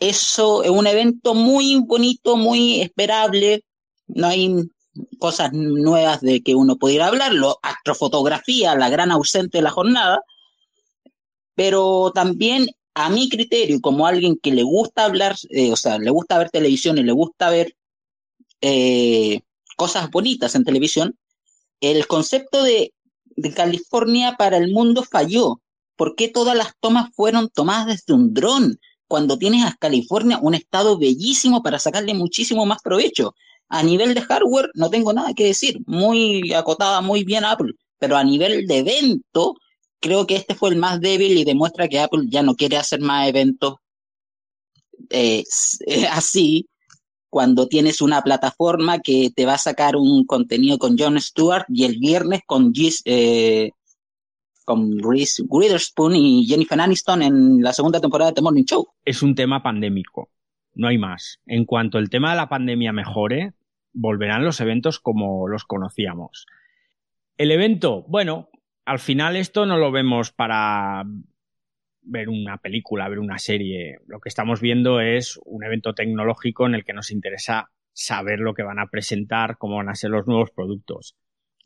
[0.00, 3.64] Eso es un evento muy bonito, muy esperable.
[4.06, 4.54] No hay
[5.18, 7.34] cosas nuevas de que uno pudiera hablar.
[7.34, 10.22] Lo, astrofotografía, la gran ausente de la jornada.
[11.54, 16.10] Pero también, a mi criterio, como alguien que le gusta hablar, eh, o sea, le
[16.10, 17.76] gusta ver televisión y le gusta ver
[18.62, 19.40] eh,
[19.76, 21.18] cosas bonitas en televisión,
[21.80, 22.94] el concepto de,
[23.36, 25.60] de California para el mundo falló.
[25.96, 28.80] ¿Por qué todas las tomas fueron tomadas desde un dron?
[29.10, 33.34] Cuando tienes a California un estado bellísimo para sacarle muchísimo más provecho.
[33.68, 38.16] A nivel de hardware no tengo nada que decir, muy acotada, muy bien Apple, pero
[38.16, 39.56] a nivel de evento
[39.98, 43.00] creo que este fue el más débil y demuestra que Apple ya no quiere hacer
[43.00, 43.74] más eventos
[45.08, 45.42] eh,
[46.12, 46.68] así
[47.28, 51.84] cuando tienes una plataforma que te va a sacar un contenido con Jon Stewart y
[51.84, 53.72] el viernes con Gis, eh,
[54.70, 58.86] con Reese Witherspoon y Jennifer Aniston en la segunda temporada de The Morning Show.
[59.04, 60.30] Es un tema pandémico,
[60.74, 61.40] no hay más.
[61.44, 63.54] En cuanto el tema de la pandemia mejore,
[63.92, 66.46] volverán los eventos como los conocíamos.
[67.36, 68.48] El evento, bueno,
[68.84, 71.02] al final esto no lo vemos para
[72.02, 73.98] ver una película, ver una serie.
[74.06, 78.54] Lo que estamos viendo es un evento tecnológico en el que nos interesa saber lo
[78.54, 81.16] que van a presentar, cómo van a ser los nuevos productos.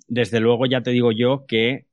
[0.08, 1.86] Desde luego ya te digo yo que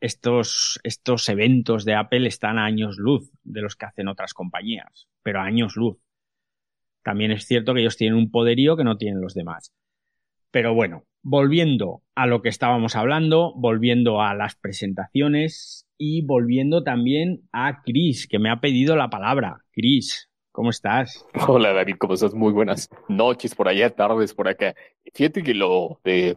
[0.00, 5.08] estos, estos eventos de Apple están a años luz de los que hacen otras compañías,
[5.22, 5.98] pero a años luz.
[7.02, 9.72] También es cierto que ellos tienen un poderío que no tienen los demás.
[10.50, 17.48] Pero bueno, volviendo a lo que estábamos hablando, volviendo a las presentaciones y volviendo también
[17.52, 19.64] a Chris, que me ha pedido la palabra.
[19.70, 21.24] Chris, ¿cómo estás?
[21.46, 22.34] Hola David, ¿cómo estás?
[22.34, 24.74] Muy buenas noches por allá, tardes por acá.
[25.14, 26.36] Fíjate que lo de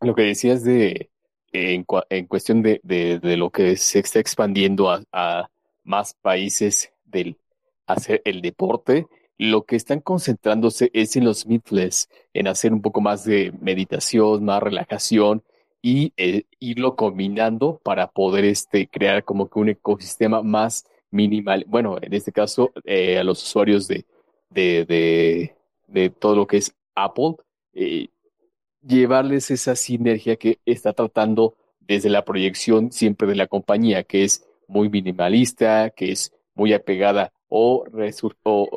[0.00, 1.10] lo que decías de
[1.56, 5.50] en, cuestión de, lo que se está expandiendo a,
[5.84, 7.36] más países del
[7.86, 9.06] hacer el deporte,
[9.38, 14.44] lo que están concentrándose es en los midfles, en hacer un poco más de meditación,
[14.44, 15.42] más relajación
[15.82, 21.64] y eh, irlo combinando para poder este, crear como que un ecosistema más minimal.
[21.68, 24.04] Bueno, en este caso, eh, a los usuarios de,
[24.50, 25.54] de,
[25.86, 27.36] de, todo lo que es Apple,
[27.74, 28.08] eh,
[28.86, 34.46] llevarles esa sinergia que está tratando desde la proyección siempre de la compañía, que es
[34.68, 37.84] muy minimalista, que es muy apegada o,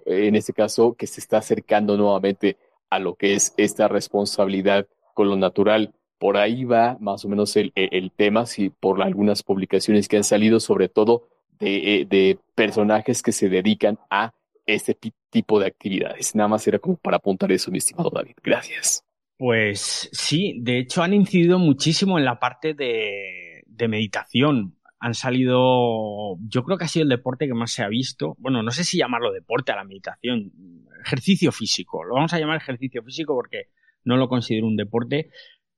[0.05, 2.57] en este caso que se está acercando nuevamente
[2.89, 5.93] a lo que es esta responsabilidad con lo natural.
[6.17, 7.71] Por ahí va más o menos el,
[8.15, 11.27] tema, si por algunas publicaciones que han salido, sobre todo
[11.59, 14.33] de, de personajes que se dedican a
[14.65, 14.95] este
[15.29, 16.35] tipo de actividades.
[16.35, 18.35] Nada más era como para apuntar eso, mi estimado David.
[18.43, 19.08] Gracias.
[19.39, 24.75] Pues sí, de hecho han incidido muchísimo en la parte de, de meditación.
[24.99, 28.35] Han salido, yo creo que ha sido el deporte que más se ha visto.
[28.37, 30.51] Bueno, no sé si llamarlo deporte a la meditación,
[31.05, 32.03] ejercicio físico.
[32.03, 33.69] Lo vamos a llamar ejercicio físico porque
[34.03, 35.29] no lo considero un deporte.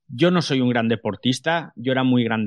[0.08, 2.44] Yo no soy un gran deportista, yo era muy gran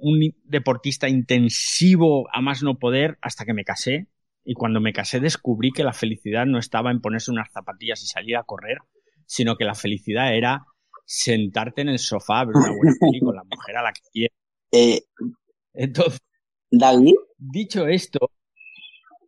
[0.00, 4.08] un deportista intensivo a más no poder hasta que me casé.
[4.42, 8.08] Y cuando me casé descubrí que la felicidad no estaba en ponerse unas zapatillas y
[8.08, 8.78] salir a correr,
[9.26, 10.64] sino que la felicidad era
[11.04, 14.36] sentarte en el sofá, ver una buena película, la mujer a la que quieres.
[14.72, 15.02] Eh,
[15.74, 16.20] Entonces,
[16.70, 17.14] David.
[17.38, 18.30] Dicho esto,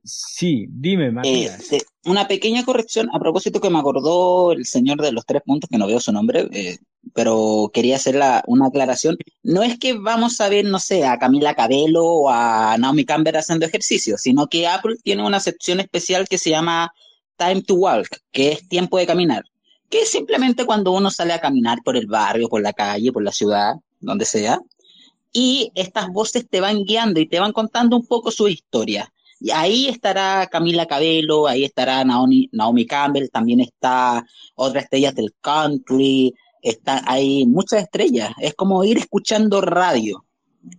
[0.02, 1.72] sí, dime, Matías.
[1.72, 5.68] Eh, una pequeña corrección a propósito que me acordó el señor de los tres puntos,
[5.70, 6.78] que no veo su nombre, eh,
[7.14, 9.18] pero quería hacer una aclaración.
[9.42, 13.36] No es que vamos a ver, no sé, a Camila Cabello o a Naomi Campbell
[13.36, 16.92] haciendo ejercicio, sino que Apple tiene una sección especial que se llama
[17.36, 19.44] Time to Walk, que es tiempo de caminar
[19.88, 23.32] que simplemente cuando uno sale a caminar por el barrio, por la calle, por la
[23.32, 24.60] ciudad, donde sea,
[25.32, 29.12] y estas voces te van guiando y te van contando un poco su historia.
[29.40, 34.24] Y ahí estará Camila Cabello, ahí estará Naomi, Naomi Campbell, también está
[34.56, 38.32] otras estrellas del country, está, hay muchas estrellas.
[38.40, 40.24] Es como ir escuchando radio.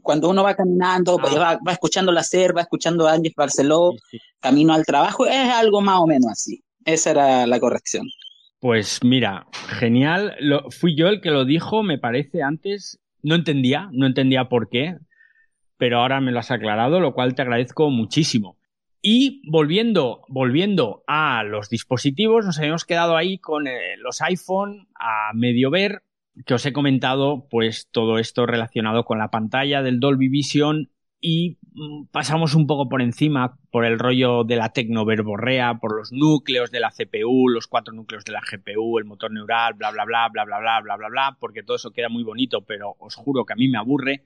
[0.02, 1.58] Cuando uno va caminando, ah.
[1.65, 3.93] va, escuchando la SER, va escuchando a Ángel Barceló,
[4.39, 6.62] camino al trabajo, es algo más o menos así.
[6.84, 8.06] Esa era la corrección.
[8.60, 9.48] Pues mira,
[9.80, 10.36] genial.
[10.39, 13.00] Lo, fui yo el que lo dijo, me parece, antes.
[13.22, 14.98] No entendía, no entendía por qué,
[15.78, 18.58] pero ahora me lo has aclarado, lo cual te agradezco muchísimo.
[19.02, 25.32] Y volviendo, volviendo a los dispositivos, nos habíamos quedado ahí con eh, los iPhone a
[25.34, 26.04] medio ver,
[26.45, 30.89] que os he comentado, pues todo esto relacionado con la pantalla del Dolby Vision
[31.21, 36.12] y mm, pasamos un poco por encima por el rollo de la tecnoverborrea, por los
[36.12, 40.05] núcleos de la CPU, los cuatro núcleos de la GPU, el motor neural, bla, bla,
[40.05, 43.15] bla, bla, bla, bla, bla, bla, bla, porque todo eso queda muy bonito, pero os
[43.15, 44.25] juro que a mí me aburre.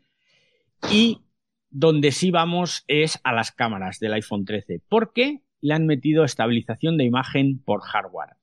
[0.92, 1.22] Y
[1.70, 6.98] donde sí vamos es a las cámaras del iPhone 13, porque le han metido estabilización
[6.98, 8.36] de imagen por hardware.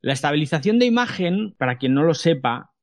[0.00, 2.73] La estabilización de imagen, para quien no lo sepa,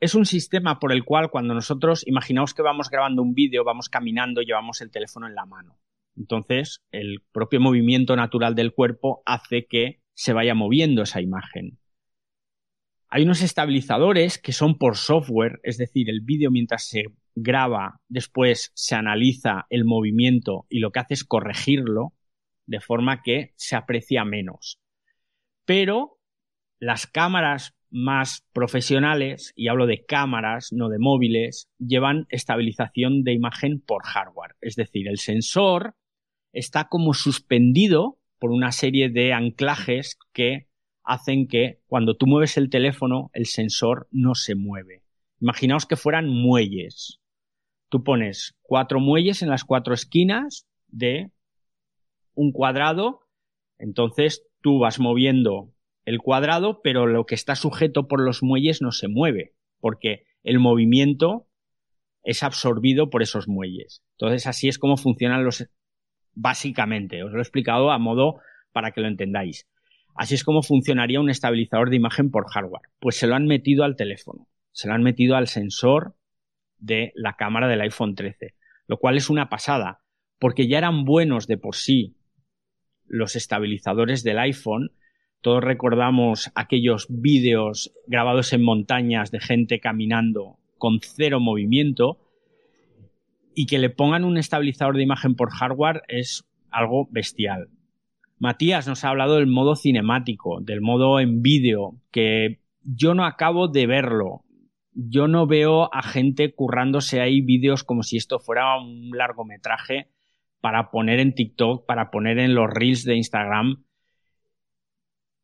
[0.00, 3.90] es un sistema por el cual cuando nosotros imaginamos que vamos grabando un vídeo, vamos
[3.90, 5.78] caminando, llevamos el teléfono en la mano.
[6.16, 11.78] Entonces, el propio movimiento natural del cuerpo hace que se vaya moviendo esa imagen.
[13.08, 18.72] Hay unos estabilizadores que son por software, es decir, el vídeo mientras se graba, después
[18.74, 22.14] se analiza el movimiento y lo que hace es corregirlo
[22.66, 24.80] de forma que se aprecia menos.
[25.64, 26.18] Pero
[26.78, 33.80] las cámaras más profesionales, y hablo de cámaras, no de móviles, llevan estabilización de imagen
[33.80, 34.54] por hardware.
[34.60, 35.94] Es decir, el sensor
[36.52, 40.68] está como suspendido por una serie de anclajes que
[41.02, 45.02] hacen que cuando tú mueves el teléfono el sensor no se mueve.
[45.40, 47.20] Imaginaos que fueran muelles.
[47.88, 51.30] Tú pones cuatro muelles en las cuatro esquinas de
[52.34, 53.26] un cuadrado,
[53.78, 55.72] entonces tú vas moviendo
[56.04, 60.58] el cuadrado, pero lo que está sujeto por los muelles no se mueve, porque el
[60.58, 61.46] movimiento
[62.22, 64.02] es absorbido por esos muelles.
[64.18, 65.68] Entonces, así es como funcionan los.
[66.32, 68.40] Básicamente, os lo he explicado a modo
[68.72, 69.66] para que lo entendáis.
[70.14, 72.88] Así es como funcionaría un estabilizador de imagen por hardware.
[72.98, 76.14] Pues se lo han metido al teléfono, se lo han metido al sensor
[76.78, 78.54] de la cámara del iPhone 13,
[78.86, 80.00] lo cual es una pasada,
[80.38, 82.16] porque ya eran buenos de por sí
[83.06, 84.92] los estabilizadores del iPhone,
[85.40, 92.18] todos recordamos aquellos vídeos grabados en montañas de gente caminando con cero movimiento
[93.54, 97.68] y que le pongan un estabilizador de imagen por hardware es algo bestial.
[98.38, 103.68] Matías nos ha hablado del modo cinemático, del modo en vídeo, que yo no acabo
[103.68, 104.44] de verlo.
[104.92, 110.08] Yo no veo a gente currándose ahí vídeos como si esto fuera un largometraje
[110.60, 113.84] para poner en TikTok, para poner en los reels de Instagram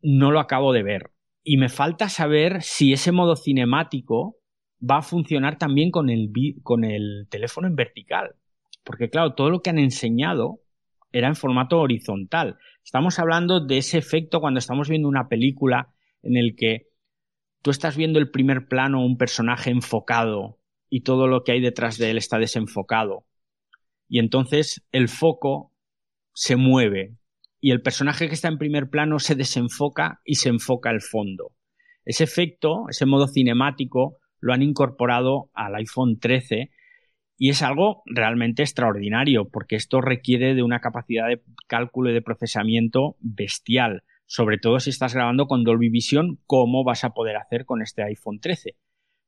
[0.06, 1.10] no lo acabo de ver.
[1.42, 4.36] Y me falta saber si ese modo cinemático
[4.78, 6.30] va a funcionar también con el,
[6.62, 8.36] con el teléfono en vertical.
[8.84, 10.60] Porque claro, todo lo que han enseñado
[11.10, 12.56] era en formato horizontal.
[12.84, 15.92] Estamos hablando de ese efecto cuando estamos viendo una película
[16.22, 16.86] en el que
[17.62, 21.98] tú estás viendo el primer plano, un personaje enfocado y todo lo que hay detrás
[21.98, 23.26] de él está desenfocado.
[24.08, 25.72] Y entonces el foco
[26.32, 27.16] se mueve
[27.60, 31.52] y el personaje que está en primer plano se desenfoca y se enfoca el fondo.
[32.04, 36.70] Ese efecto, ese modo cinemático, lo han incorporado al iPhone 13
[37.38, 42.22] y es algo realmente extraordinario porque esto requiere de una capacidad de cálculo y de
[42.22, 47.64] procesamiento bestial, sobre todo si estás grabando con Dolby Vision, como vas a poder hacer
[47.64, 48.76] con este iPhone 13.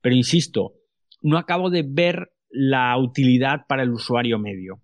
[0.01, 0.75] Pero insisto,
[1.23, 4.81] no acabo de ver la utilidad para el usuario medio.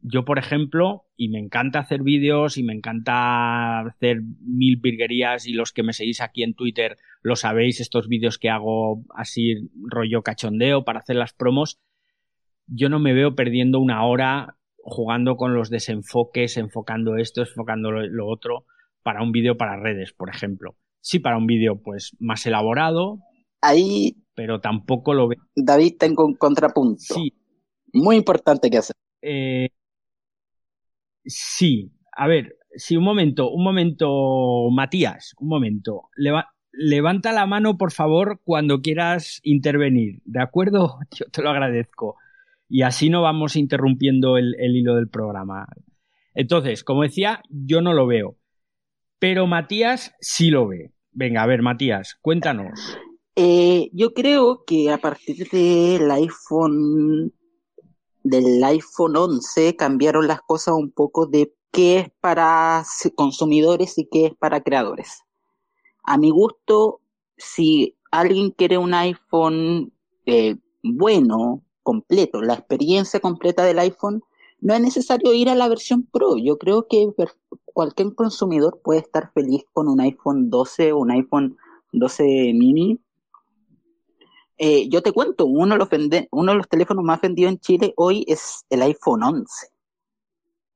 [0.00, 5.52] Yo, por ejemplo, y me encanta hacer vídeos y me encanta hacer mil virguerías y
[5.52, 10.22] los que me seguís aquí en Twitter lo sabéis, estos vídeos que hago así rollo
[10.22, 11.80] cachondeo para hacer las promos,
[12.68, 18.28] yo no me veo perdiendo una hora jugando con los desenfoques, enfocando esto, enfocando lo,
[18.28, 18.64] otro,
[19.02, 20.76] para un vídeo para redes, por ejemplo.
[21.00, 23.18] Sí, para un vídeo pues más elaborado.
[23.60, 24.22] Ahí.
[24.34, 25.40] Pero tampoco lo veo.
[25.56, 27.00] David, tengo un contrapunto.
[27.00, 27.34] Sí.
[27.92, 28.94] Muy importante que hacer.
[29.20, 29.70] Eh,
[31.24, 31.92] sí.
[32.16, 36.10] A ver, sí, un momento, un momento, Matías, un momento.
[36.72, 40.20] levanta la mano, por favor, cuando quieras intervenir.
[40.24, 40.98] ¿De acuerdo?
[41.16, 42.16] Yo te lo agradezco
[42.68, 45.66] y así no vamos interrumpiendo el, hilo del programa.
[46.34, 48.36] Entonces, como decía, yo no lo veo,
[49.18, 50.92] pero Matías sí lo ve.
[51.10, 52.98] Venga, a ver, Matías, cuéntanos.
[53.34, 57.32] Eh, yo creo que a partir del iPhone
[58.30, 64.26] del iPhone 11 cambiaron las cosas un poco de qué es para consumidores y qué
[64.26, 65.22] es para creadores.
[66.02, 67.00] A mi gusto,
[67.36, 69.92] si alguien quiere un iPhone
[70.26, 74.22] eh, bueno, completo, la experiencia completa del iPhone,
[74.60, 76.36] no es necesario ir a la versión Pro.
[76.36, 77.08] Yo creo que
[77.64, 81.56] cualquier consumidor puede estar feliz con un iPhone 12 o un iPhone
[81.92, 82.98] 12 mini.
[84.58, 88.64] Eh, yo te cuento, uno de, los de teléfonos más vendidos en Chile hoy es
[88.70, 89.68] el iPhone 11.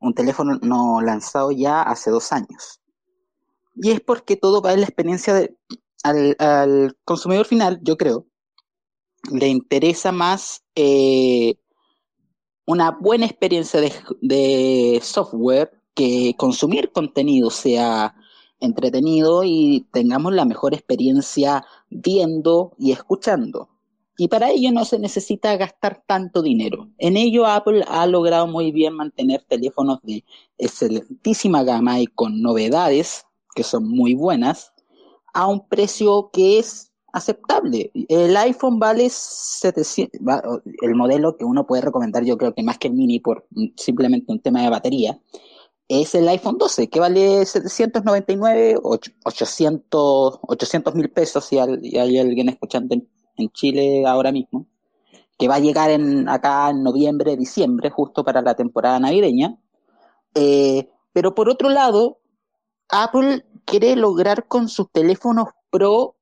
[0.00, 2.80] Un teléfono no lanzado ya hace dos años.
[3.74, 5.56] Y es porque todo va en la experiencia de,
[6.02, 8.26] al consumidor final, yo creo,
[9.30, 11.54] le interesa más eh,
[12.66, 13.80] una buena experiencia
[14.20, 18.14] de, software que consumir contenido sea
[18.60, 23.68] entretenido y tengamos la mejor experiencia viendo y escuchando.
[24.22, 26.88] Y para ello no se necesita gastar tanto dinero.
[26.98, 30.24] En ello Apple ha logrado muy bien mantener teléfonos de
[30.58, 34.72] excelentísima gama y con novedades que son muy buenas
[35.34, 37.90] a un precio que es aceptable.
[38.08, 40.20] El iPhone vale 700,
[40.82, 44.30] el modelo que uno puede recomendar, yo creo que más que el mini por simplemente
[44.30, 45.18] un tema de batería,
[45.88, 53.08] es el iPhone 12, que vale 799, 800 mil pesos, si hay, alguien escuchando en,
[53.52, 54.66] Chile ahora mismo,
[55.38, 59.58] que va a llegar en, acá en noviembre, diciembre, justo para la temporada navideña.
[60.34, 62.20] Eh, pero por otro lado,
[62.88, 66.16] Apple quiere lograr con sus teléfonos Pro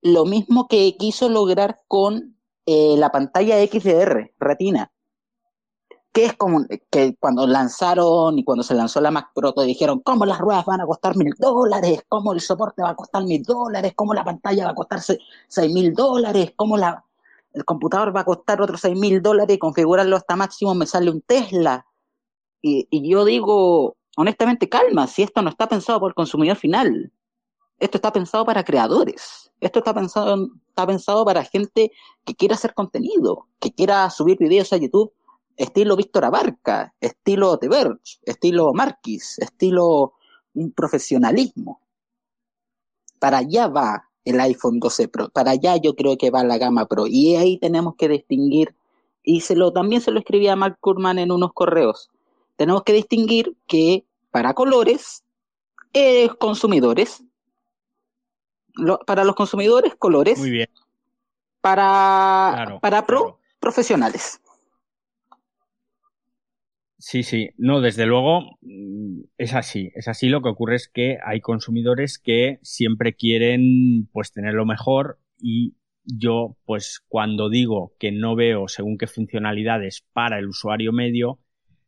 [0.00, 4.92] lo mismo que quiso lograr con eh, la pantalla XDR, Retina,
[6.18, 10.26] que es como que cuando lanzaron y cuando se lanzó la Mac Pro, dijeron cómo
[10.26, 13.92] las ruedas van a costar mil dólares, cómo el soporte va a costar mil dólares,
[13.94, 17.04] cómo la pantalla va a costar seis mil dólares, cómo la,
[17.52, 21.08] el computador va a costar otros seis mil dólares y configurarlo hasta máximo me sale
[21.08, 21.86] un Tesla.
[22.62, 27.12] Y, y yo digo, honestamente, calma, si esto no está pensado por el consumidor final,
[27.78, 29.52] esto está pensado para creadores.
[29.60, 31.92] Esto está pensado, está pensado para gente
[32.24, 35.12] que quiera hacer contenido, que quiera subir videos a YouTube
[35.58, 40.14] estilo Víctor Abarca, estilo The Verge, estilo Marquis, estilo
[40.54, 41.80] un profesionalismo.
[43.18, 46.86] Para allá va el iPhone 12 Pro, para allá yo creo que va la gama
[46.86, 47.06] Pro.
[47.06, 48.74] Y ahí tenemos que distinguir,
[49.22, 52.08] y se lo, también se lo escribía Mark Kurman en unos correos,
[52.56, 55.24] tenemos que distinguir que para colores,
[55.92, 57.24] eh, consumidores,
[59.06, 60.38] para los consumidores, colores.
[60.38, 60.68] Muy bien.
[61.60, 64.40] Para, para pro, profesionales.
[67.00, 70.28] Sí, sí, no, desde luego mm, es así, es así.
[70.28, 75.76] Lo que ocurre es que hay consumidores que siempre quieren pues tener lo mejor y
[76.04, 81.38] yo pues cuando digo que no veo según qué funcionalidades para el usuario medio,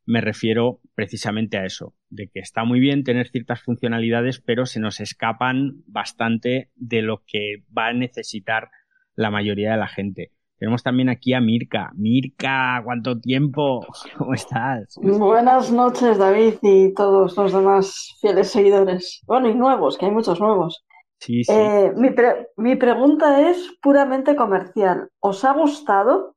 [0.07, 4.81] me refiero precisamente a eso, de que está muy bien tener ciertas funcionalidades, pero se
[4.81, 8.71] nos escapan bastante de lo que va a necesitar
[9.17, 10.31] la mayoría de la gente.
[10.61, 11.91] Tenemos también aquí a Mirka.
[11.95, 13.81] Mirka, ¿cuánto tiempo?
[14.19, 14.95] ¿Cómo estás?
[15.01, 19.23] Buenas noches, David, y todos los demás fieles seguidores.
[19.27, 20.85] Bueno, y nuevos, que hay muchos nuevos.
[21.19, 21.53] Sí, sí.
[21.53, 22.11] Eh, mi,
[22.59, 25.09] mi pregunta es puramente comercial.
[25.19, 26.37] ¿Os ha gustado?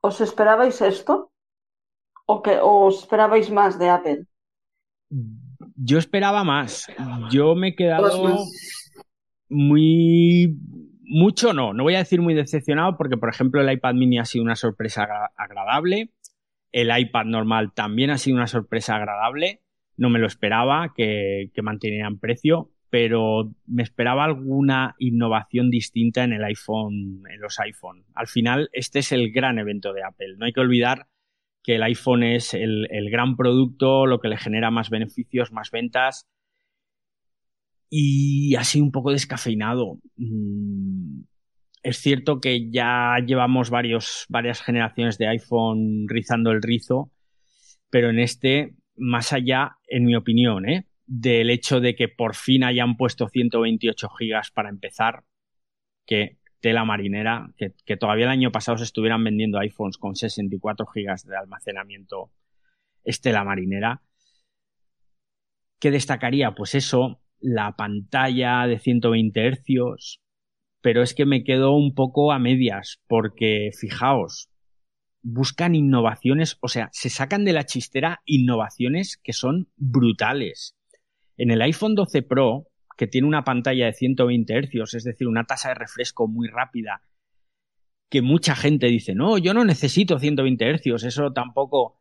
[0.00, 1.30] ¿Os esperabais esto?
[2.24, 4.24] ¿O, que, os esperabais más de Apple?
[5.76, 6.86] Yo esperaba más.
[7.30, 8.38] Yo me he quedado
[9.50, 10.56] muy...
[11.12, 14.24] Mucho no, no voy a decir muy decepcionado porque, por ejemplo, el iPad mini ha
[14.24, 16.10] sido una sorpresa agradable.
[16.70, 19.60] El iPad normal también ha sido una sorpresa agradable.
[19.96, 21.62] No me lo esperaba que, que
[22.20, 22.70] precio.
[22.90, 28.04] pero me esperaba alguna innovación distinta en el iPhone, en los iPhone.
[28.14, 30.36] Al final, este es el gran evento de Apple.
[30.38, 31.08] No hay que olvidar
[31.64, 36.28] que el iPhone es el, gran producto, lo que le genera más beneficios, más ventas.
[37.90, 39.98] Y así un poco descafeinado.
[40.16, 41.22] Mm,
[41.82, 47.10] es cierto que ya llevamos varias generaciones de iPhone rizando el rizo,
[47.90, 50.86] pero en este, más allá, en mi opinión, ¿eh?
[51.06, 55.24] del hecho de que por fin hayan puesto 128 gigas para empezar,
[56.06, 61.26] que tela marinera, que, todavía el año pasado se estuvieran vendiendo iPhones con 64 gigas
[61.26, 62.30] de almacenamiento,
[63.02, 64.02] estela marinera.
[65.80, 66.54] ¿Qué destacaría?
[66.54, 70.20] Pues eso, la pantalla de 120 hercios,
[70.80, 74.50] pero es que me quedo un poco a medias, porque fijaos,
[75.22, 80.76] buscan innovaciones, o sea, se sacan de la chistera innovaciones que son brutales.
[81.36, 82.66] En el iPhone 12 Pro,
[82.96, 87.02] que tiene una pantalla de 120 Hz, es decir, una tasa de refresco muy rápida,
[88.10, 91.98] que mucha gente dice, no, yo no necesito 120 Hz, eso tampoco.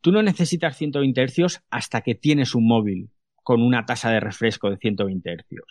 [0.00, 3.10] Tú no necesitas 120 Hz hasta que tienes un móvil
[3.48, 5.62] con una tasa de refresco de 120 Hz.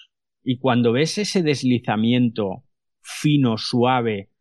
[0.41, 2.63] Y cuando ves ese deslizamiento
[3.01, 4.32] fino, suave,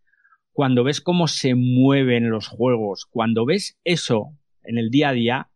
[0.52, 4.30] cuando ves cómo se mueven los juegos, cuando ves eso
[4.62, 5.50] en el día a día,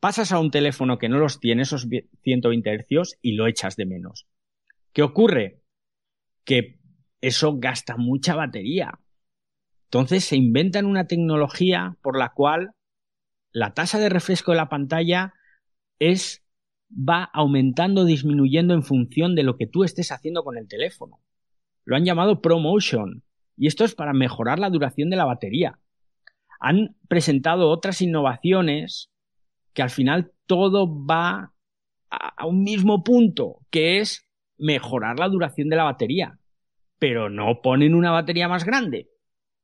[0.00, 1.86] pasas a un teléfono que no los tiene, esos
[2.24, 4.26] 120 Hz, y lo echas de menos.
[4.92, 5.62] ¿Qué ocurre?
[6.44, 6.80] Que
[7.20, 8.98] eso gasta mucha batería.
[9.84, 12.72] Entonces se inventan una tecnología por la cual
[13.52, 15.34] la tasa de refresco de la pantalla
[16.10, 16.42] es
[16.92, 21.20] va aumentando, disminuyendo en función de lo que tú estés haciendo con el teléfono.
[21.84, 23.22] Lo han llamado ProMotion
[23.56, 25.78] y esto es para mejorar la duración de la batería.
[26.60, 29.10] Han presentado otras innovaciones
[29.72, 31.52] que al final todo va
[32.10, 34.26] a, un mismo punto, que es
[34.58, 36.38] mejorar la duración de la batería.
[36.98, 39.08] Pero no ponen una batería más grande.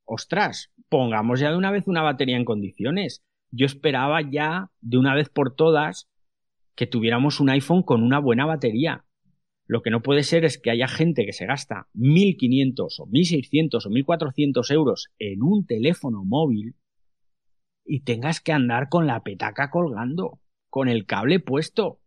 [0.05, 3.23] Ostras, pongamos ya de una vez una batería en condiciones.
[3.51, 6.09] Yo esperaba ya de una vez por todas
[6.79, 9.05] que tuviéramos un iPhone con una buena batería.
[9.67, 13.85] Lo que no puede ser es que haya gente que se gasta 1.500 o 1.600
[13.85, 16.77] o 1.400 euros en un teléfono móvil
[17.85, 20.39] y tengas que andar con la petaca colgando,
[20.71, 21.99] con el cable puesto,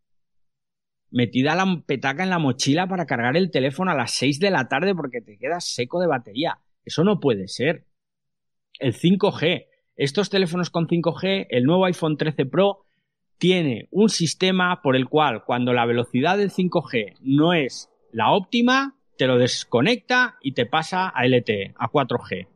[1.10, 4.70] metida la petaca en la mochila para cargar el teléfono a las 6 de la
[4.70, 6.60] tarde porque te quedas seco de batería.
[6.86, 7.88] Eso no puede ser.
[8.80, 9.66] El 5G.
[9.98, 12.86] Estos teléfonos con 5G, el nuevo iPhone 13 Pro,
[13.42, 18.96] tiene un sistema por el cual cuando la velocidad del 5G no es la óptima,
[19.18, 22.48] te lo desconecta y te pasa a LTE, a 4G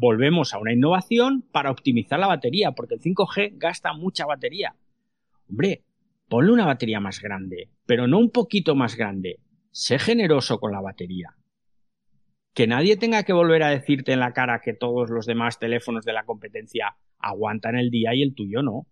[0.00, 4.74] volvemos a una innovación para optimizar la batería, porque el 5G gasta mucha batería.
[5.48, 5.84] Hombre,
[6.26, 9.40] ponle una batería más grande, pero no un poquito más grande.
[9.72, 11.36] Sé generoso con la batería.
[12.54, 16.06] Que nadie tenga que volver a decirte en la cara que todos los demás teléfonos
[16.06, 18.86] de la competencia aguantan el día y el tuyo no.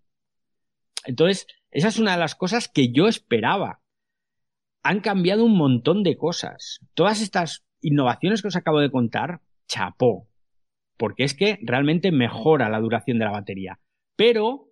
[1.05, 3.81] Entonces, esa es una de las cosas que yo esperaba.
[4.83, 6.79] Han cambiado un montón de cosas.
[6.93, 10.29] Todas estas innovaciones que os acabo de contar, chapó
[10.99, 13.79] porque es que realmente mejora la duración de la batería.
[14.17, 14.67] Pero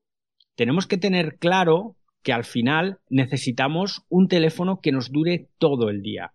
[0.55, 6.01] tenemos que tener claro que al final necesitamos un teléfono que nos dure todo el
[6.01, 6.33] día.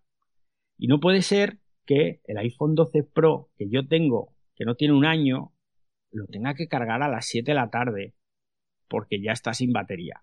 [0.79, 4.95] Y no puede ser que el iPhone 12 Pro que yo tengo, que no tiene
[4.95, 5.53] un año,
[6.11, 8.15] lo tenga que cargar a las 7 de la tarde,
[8.93, 10.23] porque ya está sin batería.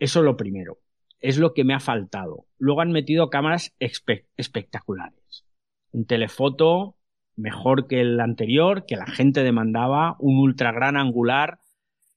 [0.00, 0.80] Eso es lo primero.
[1.20, 2.48] Es lo que me ha faltado.
[2.58, 5.46] Luego han metido cámaras espectaculares.
[5.92, 6.96] Un telefoto
[7.36, 11.60] mejor que el anterior, que la gente demandaba, un ultra gran angular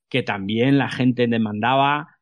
[0.09, 2.17] que también la gente demandaba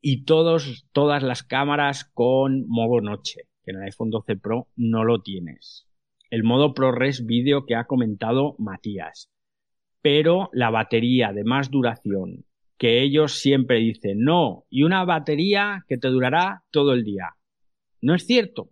[0.00, 5.04] y todos, todas las cámaras con modo noche, que en el iPhone 12 Pro no
[5.04, 5.86] lo tienes.
[6.30, 9.30] El modo ProRes Video que ha comentado Matías.
[10.00, 12.44] Pero la batería de más duración,
[12.76, 17.34] que ellos siempre dicen no, y una batería que te durará todo el día.
[18.00, 18.70] No es cierto.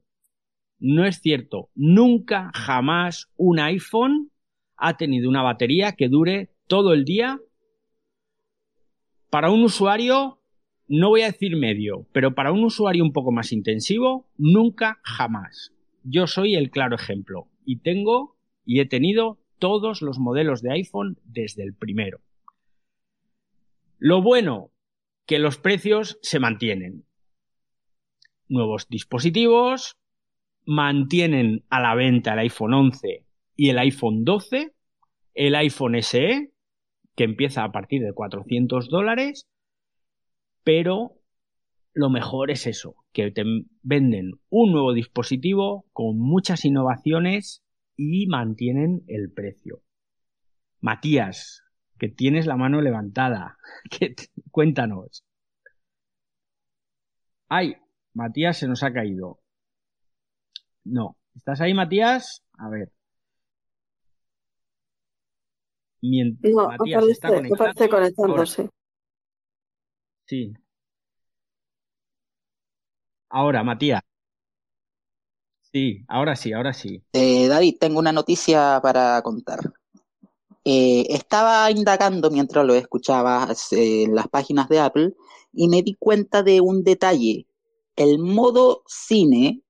[0.78, 1.70] No es cierto.
[1.74, 4.30] Nunca, jamás un iPhone
[4.76, 7.40] ha tenido una batería que dure todo el día.
[9.30, 10.40] Para un usuario,
[10.86, 15.72] no voy a decir medio, pero para un usuario un poco más intensivo, nunca, jamás.
[16.04, 21.18] Yo soy el claro ejemplo y tengo y he tenido todos los modelos de iPhone
[21.24, 22.20] desde el primero.
[23.98, 24.70] Lo bueno,
[25.26, 27.04] que los precios se mantienen.
[28.48, 29.96] Nuevos dispositivos,
[30.66, 33.24] mantienen a la venta el iPhone 11
[33.56, 34.72] y el iPhone 12,
[35.34, 36.52] el iPhone SE,
[37.14, 39.48] que empieza a partir de 400 dólares,
[40.62, 41.12] pero
[41.94, 43.44] lo mejor es eso, que te
[43.82, 47.62] venden un nuevo dispositivo con muchas innovaciones
[47.96, 49.82] y mantienen el precio.
[50.80, 51.62] Matías,
[51.98, 53.56] que tienes la mano levantada,
[53.90, 54.14] que
[54.50, 55.24] cuéntanos.
[57.48, 57.76] Ay,
[58.14, 59.40] Matías se nos ha caído.
[60.84, 61.16] No.
[61.34, 62.42] ¿Estás ahí, Matías?
[62.58, 62.90] A ver.
[66.00, 68.70] Mientras Matías está conectándose.
[70.24, 70.54] Sí.
[73.28, 74.02] Ahora, Matías.
[75.76, 77.02] Sí, ahora sí, ahora sí.
[77.12, 79.60] Eh, David, tengo una noticia para contar.
[80.64, 85.12] Eh, estaba indagando mientras lo escuchaba eh, en las páginas de Apple
[85.52, 87.46] y me di cuenta de un detalle.
[87.94, 89.60] El modo cine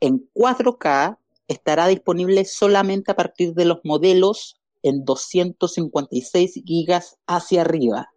[0.00, 8.08] en 4K estará disponible solamente a partir de los modelos en 256 gigas hacia arriba.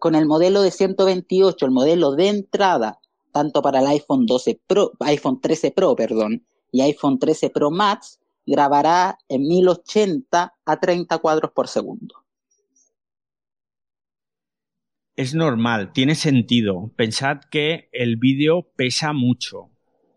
[0.00, 2.98] Con el modelo de 128, el modelo de entrada,
[3.34, 8.20] tanto para el iPhone 12 Pro, iPhone 13 Pro, perdón, y iPhone 13 Pro Max,
[8.46, 12.14] grabará en 1080 a 30 cuadros por segundo.
[15.16, 16.92] Es normal, tiene sentido.
[16.94, 19.70] Pensad que el vídeo pesa mucho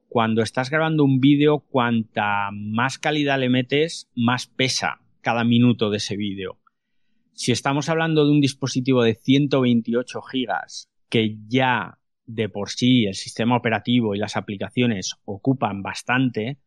[0.09, 5.97] cuando estás grabando un vídeo, cuanta más calidad le metes, más pesa cada minuto de
[5.97, 6.59] ese vídeo.
[7.33, 11.97] Si estamos hablando de un dispositivo de 128 gigas que ya
[12.27, 16.59] de por sí el sistema operativo y las aplicaciones ocupan bastante,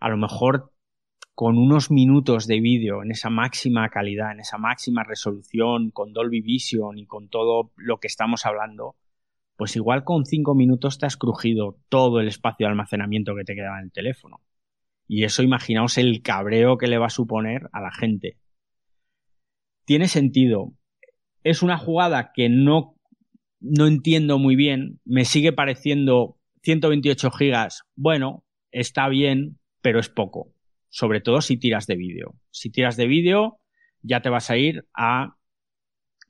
[0.00, 0.72] a lo mejor
[1.34, 6.42] con unos minutos de vídeo en esa máxima calidad, en esa máxima resolución, con Dolby
[6.42, 8.96] Vision y con todo lo que estamos hablando,
[9.56, 13.54] pues igual con cinco minutos te has crujido todo el espacio de almacenamiento que te
[13.54, 14.40] quedaba en el teléfono.
[15.06, 18.38] Y eso imaginaos el cabreo que le va a suponer a la gente.
[19.84, 20.72] Tiene sentido.
[21.42, 22.93] Es una jugada que no,
[23.64, 25.00] no entiendo muy bien.
[25.04, 27.84] Me sigue pareciendo 128 gigas.
[27.96, 30.52] Bueno, está bien, pero es poco.
[30.90, 32.34] Sobre todo si tiras de vídeo.
[32.50, 33.58] Si tiras de vídeo,
[34.02, 35.36] ya te vas a ir a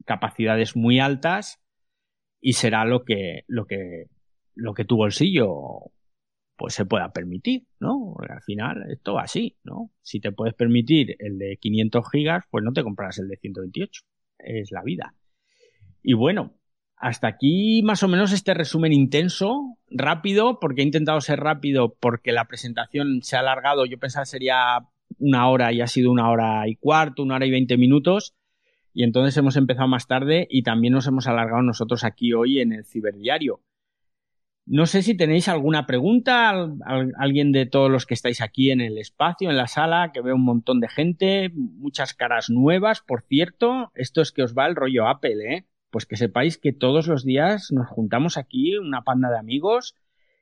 [0.07, 1.61] capacidades muy altas
[2.41, 4.07] y será lo que, lo que,
[4.55, 5.91] lo que tu bolsillo
[6.57, 8.14] pues se pueda permitir, ¿no?
[8.28, 9.91] al final esto va así, ¿no?
[10.03, 14.03] Si te puedes permitir el de 500 gigas, pues no te comprarás el de 128.
[14.39, 15.16] Es la vida.
[16.01, 16.55] Y bueno,
[16.97, 22.32] hasta aquí más o menos este resumen intenso, rápido, porque he intentado ser rápido porque
[22.32, 23.84] la presentación se ha alargado.
[23.86, 24.78] Yo pensaba sería
[25.18, 28.34] una hora y ha sido una hora y cuarto, una hora y veinte minutos
[28.95, 32.72] y entonces hemos empezado más tarde y también nos hemos alargado nosotros aquí hoy en
[32.72, 33.61] el ciberdiario.
[34.66, 36.55] No sé si tenéis alguna pregunta,
[37.18, 40.36] alguien de todos los que estáis aquí en el espacio, en la sala, que veo
[40.36, 43.90] un montón de gente, muchas caras nuevas, por cierto.
[43.95, 45.66] Esto es que os va el rollo Apple, ¿eh?
[45.95, 49.95] Pues que sepáis que todos los días nos juntamos aquí, una panda de amigos,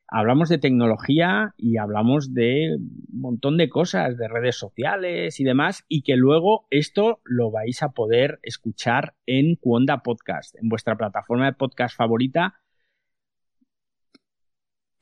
[0.09, 5.85] hablamos de tecnología y hablamos de un montón de cosas, de redes sociales y demás,
[5.89, 11.45] y que luego esto lo vais a poder escuchar en Cuonda Podcast, en vuestra plataforma
[11.45, 12.55] de podcast favorita,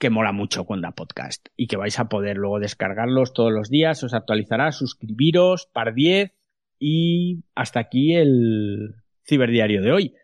[0.00, 4.02] que mola mucho Cuonda Podcast, y que vais a poder luego descargarlos todos los días,
[4.02, 6.32] os actualizará, suscribiros, par 10,
[6.80, 10.14] y hasta aquí el ciberdiario de hoy.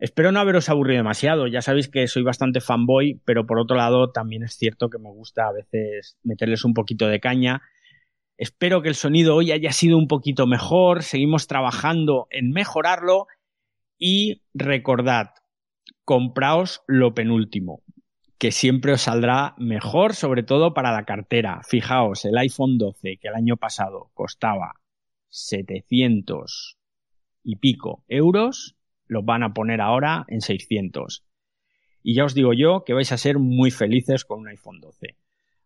[0.00, 1.46] Espero no haberos aburrido demasiado.
[1.46, 5.10] Ya sabéis que soy bastante fanboy, pero por otro lado también es cierto que me
[5.10, 7.60] gusta a veces meterles un poquito de caña.
[8.38, 11.02] Espero que el sonido hoy haya sido un poquito mejor.
[11.02, 13.26] Seguimos trabajando en mejorarlo.
[13.98, 15.34] Y recordad,
[16.06, 17.82] compraos lo penúltimo,
[18.38, 21.60] que siempre os saldrá mejor, sobre todo para la cartera.
[21.68, 24.72] Fijaos, el iPhone 12, que el año pasado costaba
[25.28, 26.78] 700
[27.44, 28.79] y pico euros,
[29.10, 31.24] lo van a poner ahora en 600.
[32.02, 35.16] Y ya os digo yo que vais a ser muy felices con un iPhone 12.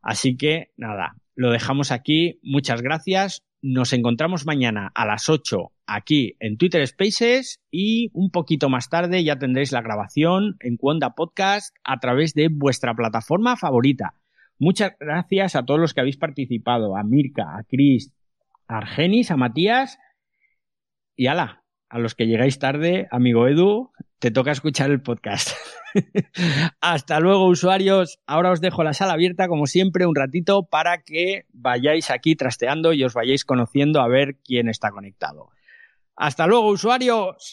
[0.00, 2.40] Así que nada, lo dejamos aquí.
[2.42, 3.44] Muchas gracias.
[3.60, 9.22] Nos encontramos mañana a las 8 aquí en Twitter Spaces y un poquito más tarde
[9.22, 14.14] ya tendréis la grabación en Cuonda Podcast a través de vuestra plataforma favorita.
[14.58, 18.10] Muchas gracias a todos los que habéis participado, a Mirka, a Chris,
[18.68, 19.98] a Argenis, a Matías
[21.14, 21.63] y ala,
[21.94, 25.50] a los que llegáis tarde, amigo Edu, te toca escuchar el podcast.
[26.80, 28.18] Hasta luego, usuarios.
[28.26, 32.92] Ahora os dejo la sala abierta, como siempre, un ratito para que vayáis aquí trasteando
[32.94, 35.50] y os vayáis conociendo a ver quién está conectado.
[36.16, 37.52] Hasta luego, usuarios.